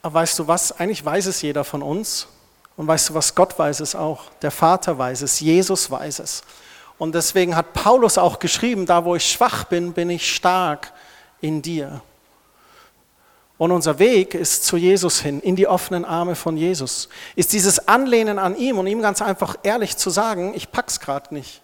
Aber 0.02 0.14
weißt 0.14 0.40
du 0.40 0.48
was, 0.48 0.80
eigentlich 0.80 1.04
weiß 1.04 1.26
es 1.26 1.42
jeder 1.42 1.66
von 1.66 1.84
uns. 1.84 2.30
Und 2.78 2.88
weißt 2.88 3.10
du 3.10 3.16
was, 3.16 3.36
Gott 3.36 3.60
weiß 3.60 3.82
es 3.82 3.96
auch, 3.96 4.30
der 4.44 4.52
Vater 4.52 4.98
weiß 4.98 5.24
es, 5.24 5.42
Jesus 5.42 5.92
weiß 5.92 6.20
es. 6.20 6.42
Und 6.98 7.16
deswegen 7.16 7.58
hat 7.58 7.74
Paulus 7.74 8.18
auch 8.18 8.40
geschrieben, 8.40 8.86
da 8.86 9.04
wo 9.04 9.14
ich 9.14 9.30
schwach 9.30 9.66
bin, 9.66 9.92
bin 9.92 10.10
ich 10.10 10.34
stark 10.34 10.94
in 11.42 11.62
dir. 11.62 12.02
Und 13.58 13.72
unser 13.72 14.00
Weg 14.00 14.34
ist 14.34 14.66
zu 14.66 14.76
Jesus 14.76 15.22
hin, 15.22 15.40
in 15.40 15.56
die 15.56 15.68
offenen 15.68 16.04
Arme 16.04 16.36
von 16.36 16.58
Jesus. 16.58 17.08
Ist 17.36 17.54
dieses 17.54 17.88
Anlehnen 17.88 18.38
an 18.38 18.56
ihm 18.56 18.78
und 18.78 18.88
ihm 18.88 19.02
ganz 19.02 19.22
einfach 19.22 19.56
ehrlich 19.64 19.96
zu 19.96 20.10
sagen, 20.10 20.54
ich 20.56 20.72
pack's 20.72 21.00
gerade 21.00 21.34
nicht. 21.34 21.62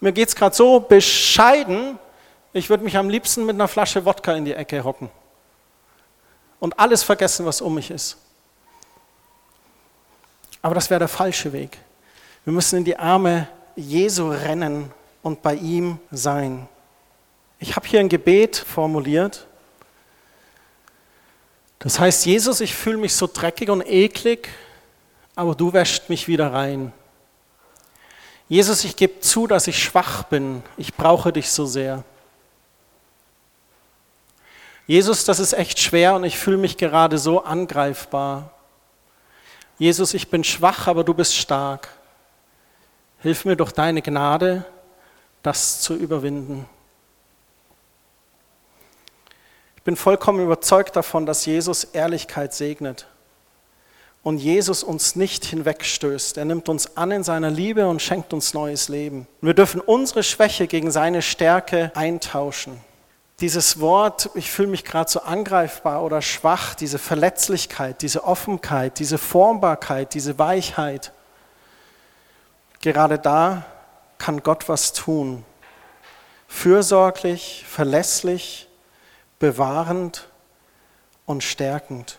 Mir 0.00 0.12
geht's 0.12 0.36
gerade 0.36 0.54
so 0.54 0.80
bescheiden, 0.80 1.98
ich 2.52 2.68
würde 2.68 2.84
mich 2.84 2.96
am 2.96 3.08
liebsten 3.08 3.46
mit 3.46 3.54
einer 3.54 3.68
Flasche 3.68 4.04
Wodka 4.04 4.34
in 4.34 4.44
die 4.44 4.52
Ecke 4.52 4.84
hocken 4.84 5.08
und 6.60 6.78
alles 6.78 7.02
vergessen, 7.02 7.46
was 7.46 7.60
um 7.60 7.74
mich 7.74 7.90
ist. 7.90 8.18
Aber 10.60 10.74
das 10.74 10.88
wäre 10.90 10.98
der 10.98 11.08
falsche 11.08 11.52
Weg. 11.52 11.78
Wir 12.44 12.52
müssen 12.52 12.76
in 12.76 12.84
die 12.84 12.98
Arme 12.98 13.48
Jesu 13.76 14.28
rennen 14.28 14.92
und 15.22 15.42
bei 15.42 15.54
ihm 15.54 15.98
sein. 16.10 16.68
Ich 17.58 17.76
habe 17.76 17.86
hier 17.86 18.00
ein 18.00 18.08
Gebet 18.08 18.56
formuliert. 18.56 19.46
Das 21.78 21.98
heißt, 21.98 22.26
Jesus, 22.26 22.60
ich 22.60 22.74
fühle 22.74 22.98
mich 22.98 23.14
so 23.14 23.28
dreckig 23.32 23.68
und 23.68 23.82
eklig, 23.86 24.48
aber 25.34 25.54
du 25.54 25.72
wäscht 25.72 26.08
mich 26.08 26.28
wieder 26.28 26.52
rein. 26.52 26.92
Jesus, 28.48 28.84
ich 28.84 28.96
gebe 28.96 29.20
zu, 29.20 29.46
dass 29.46 29.66
ich 29.66 29.82
schwach 29.82 30.24
bin. 30.24 30.62
Ich 30.76 30.94
brauche 30.94 31.32
dich 31.32 31.50
so 31.50 31.66
sehr. 31.66 32.04
Jesus, 34.86 35.24
das 35.24 35.38
ist 35.38 35.54
echt 35.54 35.78
schwer 35.78 36.14
und 36.14 36.24
ich 36.24 36.38
fühle 36.38 36.58
mich 36.58 36.76
gerade 36.76 37.16
so 37.18 37.42
angreifbar. 37.42 38.50
Jesus, 39.78 40.14
ich 40.14 40.28
bin 40.28 40.44
schwach, 40.44 40.86
aber 40.86 41.04
du 41.04 41.14
bist 41.14 41.34
stark. 41.34 41.88
Hilf 43.20 43.44
mir 43.46 43.56
durch 43.56 43.72
deine 43.72 44.02
Gnade, 44.02 44.64
das 45.42 45.80
zu 45.80 45.94
überwinden. 45.94 46.68
Ich 49.73 49.73
bin 49.84 49.96
vollkommen 49.96 50.42
überzeugt 50.42 50.96
davon, 50.96 51.26
dass 51.26 51.46
Jesus 51.46 51.84
Ehrlichkeit 51.84 52.54
segnet 52.54 53.06
und 54.22 54.38
Jesus 54.38 54.82
uns 54.82 55.16
nicht 55.16 55.44
hinwegstößt. 55.44 56.38
Er 56.38 56.46
nimmt 56.46 56.68
uns 56.68 56.96
an 56.96 57.10
in 57.10 57.22
seiner 57.22 57.50
Liebe 57.50 57.86
und 57.86 58.00
schenkt 58.00 58.32
uns 58.32 58.54
neues 58.54 58.88
Leben. 58.88 59.26
Wir 59.40 59.54
dürfen 59.54 59.80
unsere 59.80 60.22
Schwäche 60.22 60.66
gegen 60.66 60.90
seine 60.90 61.22
Stärke 61.22 61.92
eintauschen. 61.94 62.80
Dieses 63.40 63.80
Wort, 63.80 64.30
ich 64.34 64.50
fühle 64.50 64.68
mich 64.68 64.84
gerade 64.84 65.10
so 65.10 65.20
angreifbar 65.20 66.02
oder 66.02 66.22
schwach, 66.22 66.74
diese 66.74 66.98
Verletzlichkeit, 66.98 68.00
diese 68.00 68.24
Offenheit, 68.24 68.98
diese 68.98 69.18
Formbarkeit, 69.18 70.14
diese 70.14 70.38
Weichheit, 70.38 71.12
Gerade 72.84 73.18
da 73.18 73.64
kann 74.18 74.42
Gott 74.42 74.68
was 74.68 74.92
tun. 74.92 75.42
Fürsorglich, 76.48 77.64
verlässlich, 77.66 78.68
bewahrend 79.44 80.26
und 81.26 81.44
stärkend. 81.44 82.18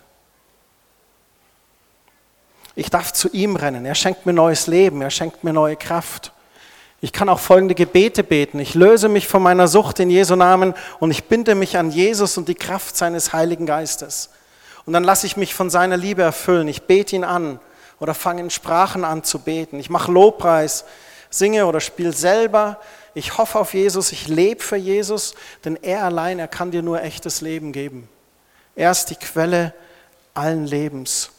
Ich 2.76 2.92
darf 2.92 3.14
zu 3.14 3.30
ihm 3.30 3.56
rennen. 3.56 3.84
Er 3.84 3.96
schenkt 3.96 4.28
mir 4.28 4.34
neues 4.34 4.68
Leben. 4.68 5.02
Er 5.02 5.10
schenkt 5.10 5.44
mir 5.44 5.52
neue 5.52 5.76
Kraft. 5.76 6.32
Ich 7.02 7.12
kann 7.14 7.28
auch 7.28 7.40
folgende 7.40 7.74
Gebete 7.74 8.24
beten. 8.24 8.60
Ich 8.60 8.76
löse 8.76 9.10
mich 9.10 9.28
von 9.28 9.42
meiner 9.42 9.68
Sucht 9.68 10.00
in 10.00 10.12
Jesu 10.12 10.36
Namen 10.36 10.76
und 11.00 11.10
ich 11.10 11.24
binde 11.24 11.56
mich 11.56 11.80
an 11.80 11.90
Jesus 11.90 12.38
und 12.38 12.48
die 12.48 12.54
Kraft 12.54 12.96
seines 12.96 13.34
Heiligen 13.34 13.66
Geistes. 13.66 14.30
Und 14.86 14.94
dann 14.94 15.04
lasse 15.04 15.26
ich 15.26 15.36
mich 15.36 15.56
von 15.56 15.72
seiner 15.72 15.98
Liebe 15.98 16.22
erfüllen. 16.22 16.68
Ich 16.68 16.84
bete 16.84 17.16
ihn 17.16 17.24
an 17.24 17.60
oder 18.00 18.14
fange 18.14 18.42
in 18.42 18.52
Sprachen 18.52 19.04
an 19.04 19.24
zu 19.24 19.40
beten. 19.40 19.80
Ich 19.80 19.90
mache 19.90 20.12
Lobpreis, 20.12 20.86
singe 21.32 21.66
oder 21.66 21.80
spiele 21.80 22.14
selber. 22.14 22.80
Ich 23.16 23.38
hoffe 23.38 23.60
auf 23.60 23.74
Jesus, 23.74 24.12
ich 24.12 24.28
lebe 24.28 24.62
für 24.62 24.76
Jesus, 24.76 25.34
denn 25.64 25.78
er 25.82 26.04
allein, 26.04 26.38
er 26.38 26.50
kann 26.50 26.70
dir 26.70 26.84
nur 26.84 27.02
echtes 27.02 27.42
Leben 27.42 27.72
geben. 27.72 28.10
Er 28.76 28.92
ist 28.92 29.06
die 29.06 29.16
Quelle 29.16 29.74
allen 30.34 30.68
Lebens. 30.68 31.32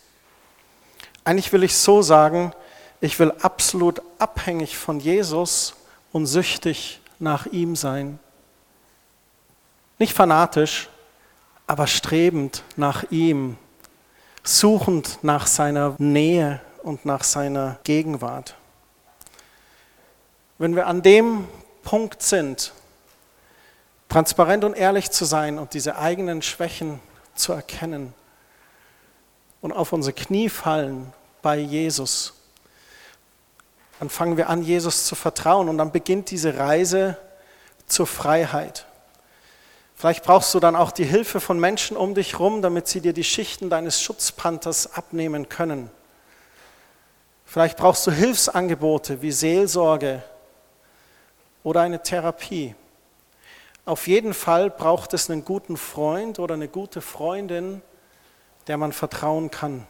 Eigentlich 1.23 1.53
will 1.53 1.63
ich 1.63 1.77
so 1.77 2.01
sagen, 2.01 2.53
ich 3.01 3.19
will 3.19 3.31
absolut 3.43 4.01
abhängig 4.19 4.79
von 4.79 5.01
Jesus 5.01 5.75
und 6.13 6.27
süchtig 6.27 7.01
nach 7.19 7.45
ihm 7.47 7.77
sein. 7.77 8.19
Nicht 9.99 10.15
fanatisch, 10.15 10.89
aber 11.67 11.87
strebend 11.87 12.63
nach 12.77 13.05
ihm 13.11 13.59
suchend 14.45 15.19
nach 15.23 15.47
seiner 15.47 15.95
Nähe 15.99 16.61
und 16.83 17.05
nach 17.05 17.25
seiner 17.25 17.79
Gegenwart. 17.85 18.55
Wenn 20.59 20.77
wir 20.77 20.87
an 20.87 21.03
dem 21.03 21.47
Punkt 21.87 22.21
sind, 22.21 22.73
transparent 24.09 24.65
und 24.65 24.75
ehrlich 24.75 25.13
zu 25.13 25.25
sein 25.25 25.57
und 25.57 25.73
diese 25.73 25.97
eigenen 25.97 26.43
Schwächen 26.43 26.99
zu 27.37 27.53
erkennen 27.53 28.13
und 29.61 29.71
auf 29.71 29.93
unsere 29.93 30.13
Knie 30.13 30.49
fallen 30.49 31.13
bei 31.43 31.59
Jesus, 31.59 32.35
dann 34.01 34.11
fangen 34.11 34.37
wir 34.37 34.49
an, 34.49 34.63
Jesus 34.63 35.07
zu 35.07 35.15
vertrauen 35.15 35.69
und 35.69 35.79
dann 35.79 35.93
beginnt 35.93 36.33
diese 36.33 36.59
Reise 36.59 37.19
zur 37.87 38.09
Freiheit. 38.09 38.85
Vielleicht 39.95 40.25
brauchst 40.25 40.53
du 40.55 40.59
dann 40.59 40.75
auch 40.75 40.91
die 40.91 41.05
Hilfe 41.05 41.39
von 41.39 41.61
Menschen 41.61 41.97
um 41.97 42.17
dich 42.17 42.33
herum, 42.33 42.63
damit 42.63 42.89
sie 42.89 43.01
dir 43.01 43.13
die 43.13 43.23
Schichten 43.23 43.71
deines 43.71 44.03
Schutzpanthers 44.03 44.93
abnehmen 44.93 45.49
können. 45.49 45.89
Vielleicht 47.45 47.79
brauchst 47.79 48.05
du 48.09 48.11
Hilfsangebote 48.11 49.23
wie 49.23 49.31
Seelsorge 49.31 50.25
oder 51.67 51.81
eine 51.81 52.01
Therapie. 52.01 52.77
Auf 53.87 54.07
jeden 54.07 54.35
Fall 54.35 54.71
braucht 54.71 55.13
es 55.15 55.29
einen 55.29 55.45
guten 55.45 55.77
Freund 55.77 56.39
oder 56.39 56.55
eine 56.55 56.69
gute 56.69 57.01
Freundin, 57.01 57.83
der 58.69 58.77
man 58.77 58.93
vertrauen 58.93 59.51
kann. 59.51 59.85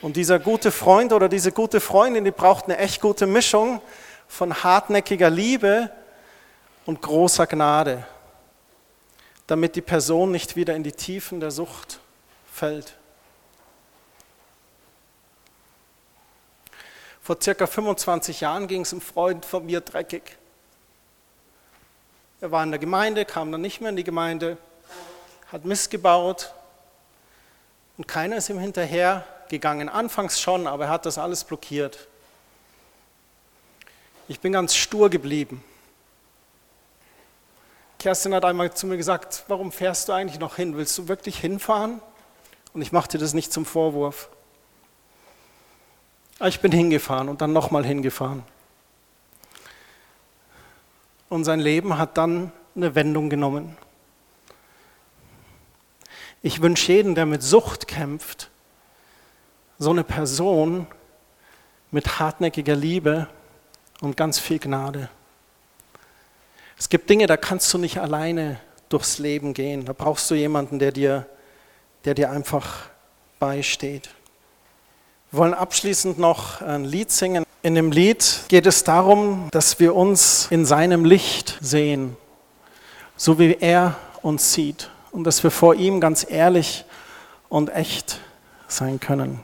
Und 0.00 0.14
dieser 0.14 0.38
gute 0.38 0.70
Freund 0.70 1.12
oder 1.12 1.28
diese 1.28 1.50
gute 1.50 1.80
Freundin, 1.80 2.24
die 2.24 2.30
braucht 2.30 2.66
eine 2.66 2.78
echt 2.78 3.00
gute 3.00 3.26
Mischung 3.26 3.82
von 4.28 4.62
hartnäckiger 4.62 5.28
Liebe 5.28 5.90
und 6.86 7.02
großer 7.02 7.48
Gnade, 7.48 8.06
damit 9.48 9.74
die 9.74 9.82
Person 9.82 10.30
nicht 10.30 10.54
wieder 10.54 10.76
in 10.76 10.84
die 10.84 10.92
Tiefen 10.92 11.40
der 11.40 11.50
Sucht 11.50 11.98
fällt. 12.52 12.96
Vor 17.30 17.40
circa 17.40 17.68
25 17.68 18.40
Jahren 18.40 18.66
ging 18.66 18.80
es 18.80 18.90
einem 18.90 19.00
Freund 19.00 19.46
von 19.46 19.64
mir 19.64 19.80
dreckig. 19.80 20.36
Er 22.40 22.50
war 22.50 22.64
in 22.64 22.72
der 22.72 22.80
Gemeinde, 22.80 23.24
kam 23.24 23.52
dann 23.52 23.60
nicht 23.60 23.80
mehr 23.80 23.90
in 23.90 23.94
die 23.94 24.02
Gemeinde, 24.02 24.58
hat 25.52 25.64
Mist 25.64 25.92
gebaut 25.92 26.52
und 27.96 28.08
keiner 28.08 28.38
ist 28.38 28.48
ihm 28.48 28.58
hinterher 28.58 29.24
gegangen. 29.48 29.88
Anfangs 29.88 30.40
schon, 30.40 30.66
aber 30.66 30.86
er 30.86 30.90
hat 30.90 31.06
das 31.06 31.18
alles 31.18 31.44
blockiert. 31.44 32.08
Ich 34.26 34.40
bin 34.40 34.50
ganz 34.50 34.74
stur 34.74 35.08
geblieben. 35.08 35.62
Kerstin 38.00 38.34
hat 38.34 38.44
einmal 38.44 38.74
zu 38.74 38.88
mir 38.88 38.96
gesagt, 38.96 39.44
warum 39.46 39.70
fährst 39.70 40.08
du 40.08 40.12
eigentlich 40.14 40.40
noch 40.40 40.56
hin? 40.56 40.76
Willst 40.76 40.98
du 40.98 41.06
wirklich 41.06 41.38
hinfahren? 41.38 42.00
Und 42.74 42.82
ich 42.82 42.90
machte 42.90 43.18
das 43.18 43.34
nicht 43.34 43.52
zum 43.52 43.66
Vorwurf. 43.66 44.30
Aber 46.40 46.48
ich 46.48 46.60
bin 46.60 46.72
hingefahren 46.72 47.28
und 47.28 47.42
dann 47.42 47.52
nochmal 47.52 47.84
hingefahren. 47.84 48.42
Und 51.28 51.44
sein 51.44 51.60
Leben 51.60 51.98
hat 51.98 52.16
dann 52.16 52.50
eine 52.74 52.94
Wendung 52.94 53.28
genommen. 53.28 53.76
Ich 56.42 56.62
wünsche 56.62 56.92
jedem, 56.92 57.14
der 57.14 57.26
mit 57.26 57.42
Sucht 57.42 57.86
kämpft, 57.86 58.50
so 59.78 59.90
eine 59.90 60.02
Person 60.02 60.86
mit 61.90 62.18
hartnäckiger 62.18 62.74
Liebe 62.74 63.28
und 64.00 64.16
ganz 64.16 64.38
viel 64.38 64.58
Gnade. 64.58 65.10
Es 66.78 66.88
gibt 66.88 67.10
Dinge, 67.10 67.26
da 67.26 67.36
kannst 67.36 67.72
du 67.74 67.76
nicht 67.76 67.98
alleine 67.98 68.58
durchs 68.88 69.18
Leben 69.18 69.52
gehen. 69.52 69.84
Da 69.84 69.92
brauchst 69.92 70.30
du 70.30 70.34
jemanden, 70.34 70.78
der 70.78 70.92
dir, 70.92 71.26
der 72.06 72.14
dir 72.14 72.30
einfach 72.30 72.88
beisteht. 73.38 74.08
Wir 75.32 75.38
wollen 75.38 75.54
abschließend 75.54 76.18
noch 76.18 76.60
ein 76.60 76.84
Lied 76.84 77.12
singen. 77.12 77.44
In 77.62 77.76
dem 77.76 77.92
Lied 77.92 78.40
geht 78.48 78.66
es 78.66 78.82
darum, 78.82 79.46
dass 79.52 79.78
wir 79.78 79.94
uns 79.94 80.48
in 80.50 80.66
seinem 80.66 81.04
Licht 81.04 81.56
sehen, 81.60 82.16
so 83.16 83.38
wie 83.38 83.56
er 83.60 83.94
uns 84.22 84.52
sieht 84.52 84.90
und 85.12 85.22
dass 85.22 85.44
wir 85.44 85.52
vor 85.52 85.76
ihm 85.76 86.00
ganz 86.00 86.26
ehrlich 86.28 86.84
und 87.48 87.72
echt 87.72 88.18
sein 88.66 88.98
können. 88.98 89.38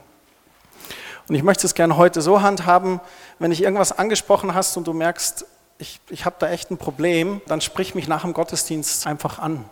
Und 1.29 1.35
ich 1.35 1.43
möchte 1.43 1.65
es 1.65 1.73
gerne 1.73 1.95
heute 1.95 2.21
so 2.21 2.41
handhaben, 2.41 2.99
wenn 3.39 3.53
ich 3.53 3.63
irgendwas 3.63 3.97
angesprochen 3.97 4.53
hast 4.53 4.75
und 4.75 4.87
du 4.87 4.93
merkst, 4.93 5.45
ich, 5.77 6.01
ich 6.09 6.25
habe 6.25 6.35
da 6.39 6.49
echt 6.49 6.69
ein 6.69 6.77
Problem, 6.77 7.39
dann 7.47 7.61
sprich 7.61 7.95
mich 7.95 8.09
nach 8.09 8.23
dem 8.23 8.33
Gottesdienst 8.33 9.07
einfach 9.07 9.39
an. 9.39 9.63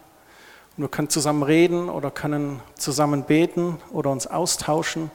Und 0.77 0.83
wir 0.83 0.87
können 0.87 1.09
zusammen 1.09 1.43
reden 1.43 1.89
oder 1.89 2.09
können 2.09 2.61
zusammen 2.75 3.23
beten 3.23 3.79
oder 3.91 4.11
uns 4.11 4.27
austauschen. 4.27 5.11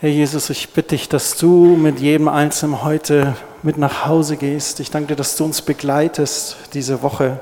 Herr 0.00 0.10
Jesus, 0.10 0.48
ich 0.48 0.68
bitte 0.68 0.90
dich, 0.90 1.08
dass 1.08 1.36
du 1.36 1.76
mit 1.76 1.98
jedem 1.98 2.28
Einzelnen 2.28 2.84
heute 2.84 3.34
mit 3.64 3.78
nach 3.78 4.06
Hause 4.06 4.36
gehst. 4.36 4.78
Ich 4.78 4.92
danke 4.92 5.08
dir, 5.08 5.16
dass 5.16 5.34
du 5.34 5.44
uns 5.44 5.60
begleitest 5.60 6.56
diese 6.72 7.02
Woche. 7.02 7.40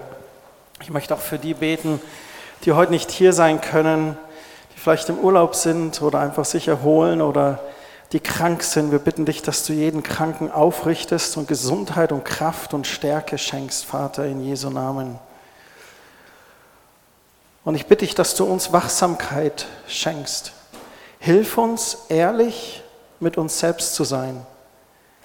Ich 0.80 0.88
möchte 0.88 1.12
auch 1.12 1.20
für 1.20 1.38
die 1.38 1.52
beten, 1.52 2.00
die 2.64 2.72
heute 2.72 2.92
nicht 2.92 3.10
hier 3.10 3.34
sein 3.34 3.60
können, 3.60 4.16
die 4.74 4.80
vielleicht 4.80 5.10
im 5.10 5.18
Urlaub 5.18 5.54
sind 5.54 6.00
oder 6.00 6.20
einfach 6.20 6.46
sich 6.46 6.66
erholen 6.66 7.20
oder 7.20 7.60
die 8.12 8.20
krank 8.20 8.62
sind. 8.62 8.90
Wir 8.90 9.00
bitten 9.00 9.26
dich, 9.26 9.42
dass 9.42 9.66
du 9.66 9.74
jeden 9.74 10.02
Kranken 10.02 10.50
aufrichtest 10.50 11.36
und 11.36 11.48
Gesundheit 11.48 12.10
und 12.10 12.24
Kraft 12.24 12.72
und 12.72 12.86
Stärke 12.86 13.36
schenkst, 13.36 13.84
Vater, 13.84 14.24
in 14.24 14.42
Jesu 14.42 14.70
Namen. 14.70 15.18
Und 17.66 17.74
ich 17.74 17.84
bitte 17.84 18.06
dich, 18.06 18.14
dass 18.14 18.34
du 18.34 18.46
uns 18.46 18.72
Wachsamkeit 18.72 19.66
schenkst 19.88 20.55
Hilf 21.18 21.58
uns, 21.58 22.06
ehrlich 22.08 22.82
mit 23.20 23.38
uns 23.38 23.58
selbst 23.58 23.94
zu 23.94 24.04
sein. 24.04 24.46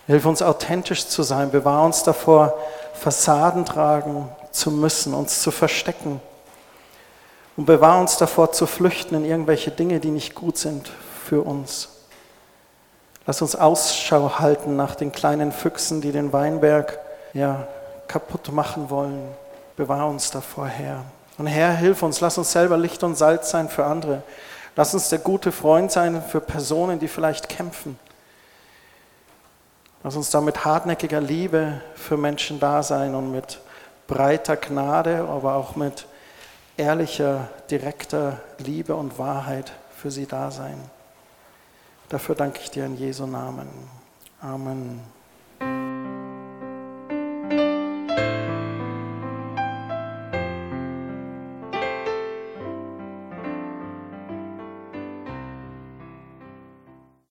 Hilf 0.07 0.25
uns, 0.25 0.41
authentisch 0.41 1.07
zu 1.07 1.23
sein. 1.23 1.51
Bewahr 1.51 1.83
uns 1.83 2.03
davor, 2.03 2.57
Fassaden 2.93 3.65
tragen 3.65 4.29
zu 4.51 4.71
müssen, 4.71 5.13
uns 5.13 5.41
zu 5.41 5.51
verstecken. 5.51 6.19
Und 7.57 7.65
bewahr 7.65 7.99
uns 7.99 8.17
davor, 8.17 8.51
zu 8.51 8.65
flüchten 8.65 9.15
in 9.15 9.25
irgendwelche 9.25 9.71
Dinge, 9.71 9.99
die 9.99 10.11
nicht 10.11 10.35
gut 10.35 10.57
sind 10.57 10.89
für 11.23 11.41
uns. 11.41 11.89
Lass 13.25 13.41
uns 13.41 13.55
Ausschau 13.55 14.39
halten 14.39 14.75
nach 14.75 14.95
den 14.95 15.11
kleinen 15.11 15.51
Füchsen, 15.51 16.01
die 16.01 16.11
den 16.11 16.33
Weinberg 16.33 16.97
ja, 17.33 17.67
kaputt 18.07 18.51
machen 18.51 18.89
wollen. 18.89 19.21
Bewahr 19.75 20.07
uns 20.07 20.31
davor, 20.31 20.67
Herr. 20.67 21.03
Und 21.37 21.47
Herr, 21.47 21.73
hilf 21.73 22.03
uns, 22.03 22.19
lass 22.19 22.37
uns 22.37 22.51
selber 22.51 22.77
Licht 22.77 23.03
und 23.03 23.15
Salz 23.15 23.51
sein 23.51 23.69
für 23.69 23.85
andere. 23.85 24.23
Lass 24.75 24.93
uns 24.93 25.09
der 25.09 25.19
gute 25.19 25.51
Freund 25.51 25.91
sein 25.91 26.23
für 26.23 26.39
Personen, 26.39 26.99
die 26.99 27.07
vielleicht 27.07 27.49
kämpfen. 27.49 27.99
Lass 30.03 30.15
uns 30.15 30.29
da 30.29 30.41
mit 30.41 30.65
hartnäckiger 30.65 31.21
Liebe 31.21 31.81
für 31.95 32.17
Menschen 32.17 32.59
da 32.59 32.81
sein 32.81 33.13
und 33.13 33.31
mit 33.31 33.59
breiter 34.07 34.57
Gnade, 34.57 35.27
aber 35.29 35.55
auch 35.55 35.75
mit 35.75 36.07
ehrlicher, 36.77 37.49
direkter 37.69 38.41
Liebe 38.57 38.95
und 38.95 39.19
Wahrheit 39.19 39.71
für 39.95 40.09
sie 40.09 40.25
da 40.25 40.49
sein. 40.49 40.79
Dafür 42.09 42.35
danke 42.35 42.59
ich 42.61 42.71
dir 42.71 42.85
in 42.85 42.97
Jesu 42.97 43.25
Namen. 43.25 43.69
Amen. 44.41 45.20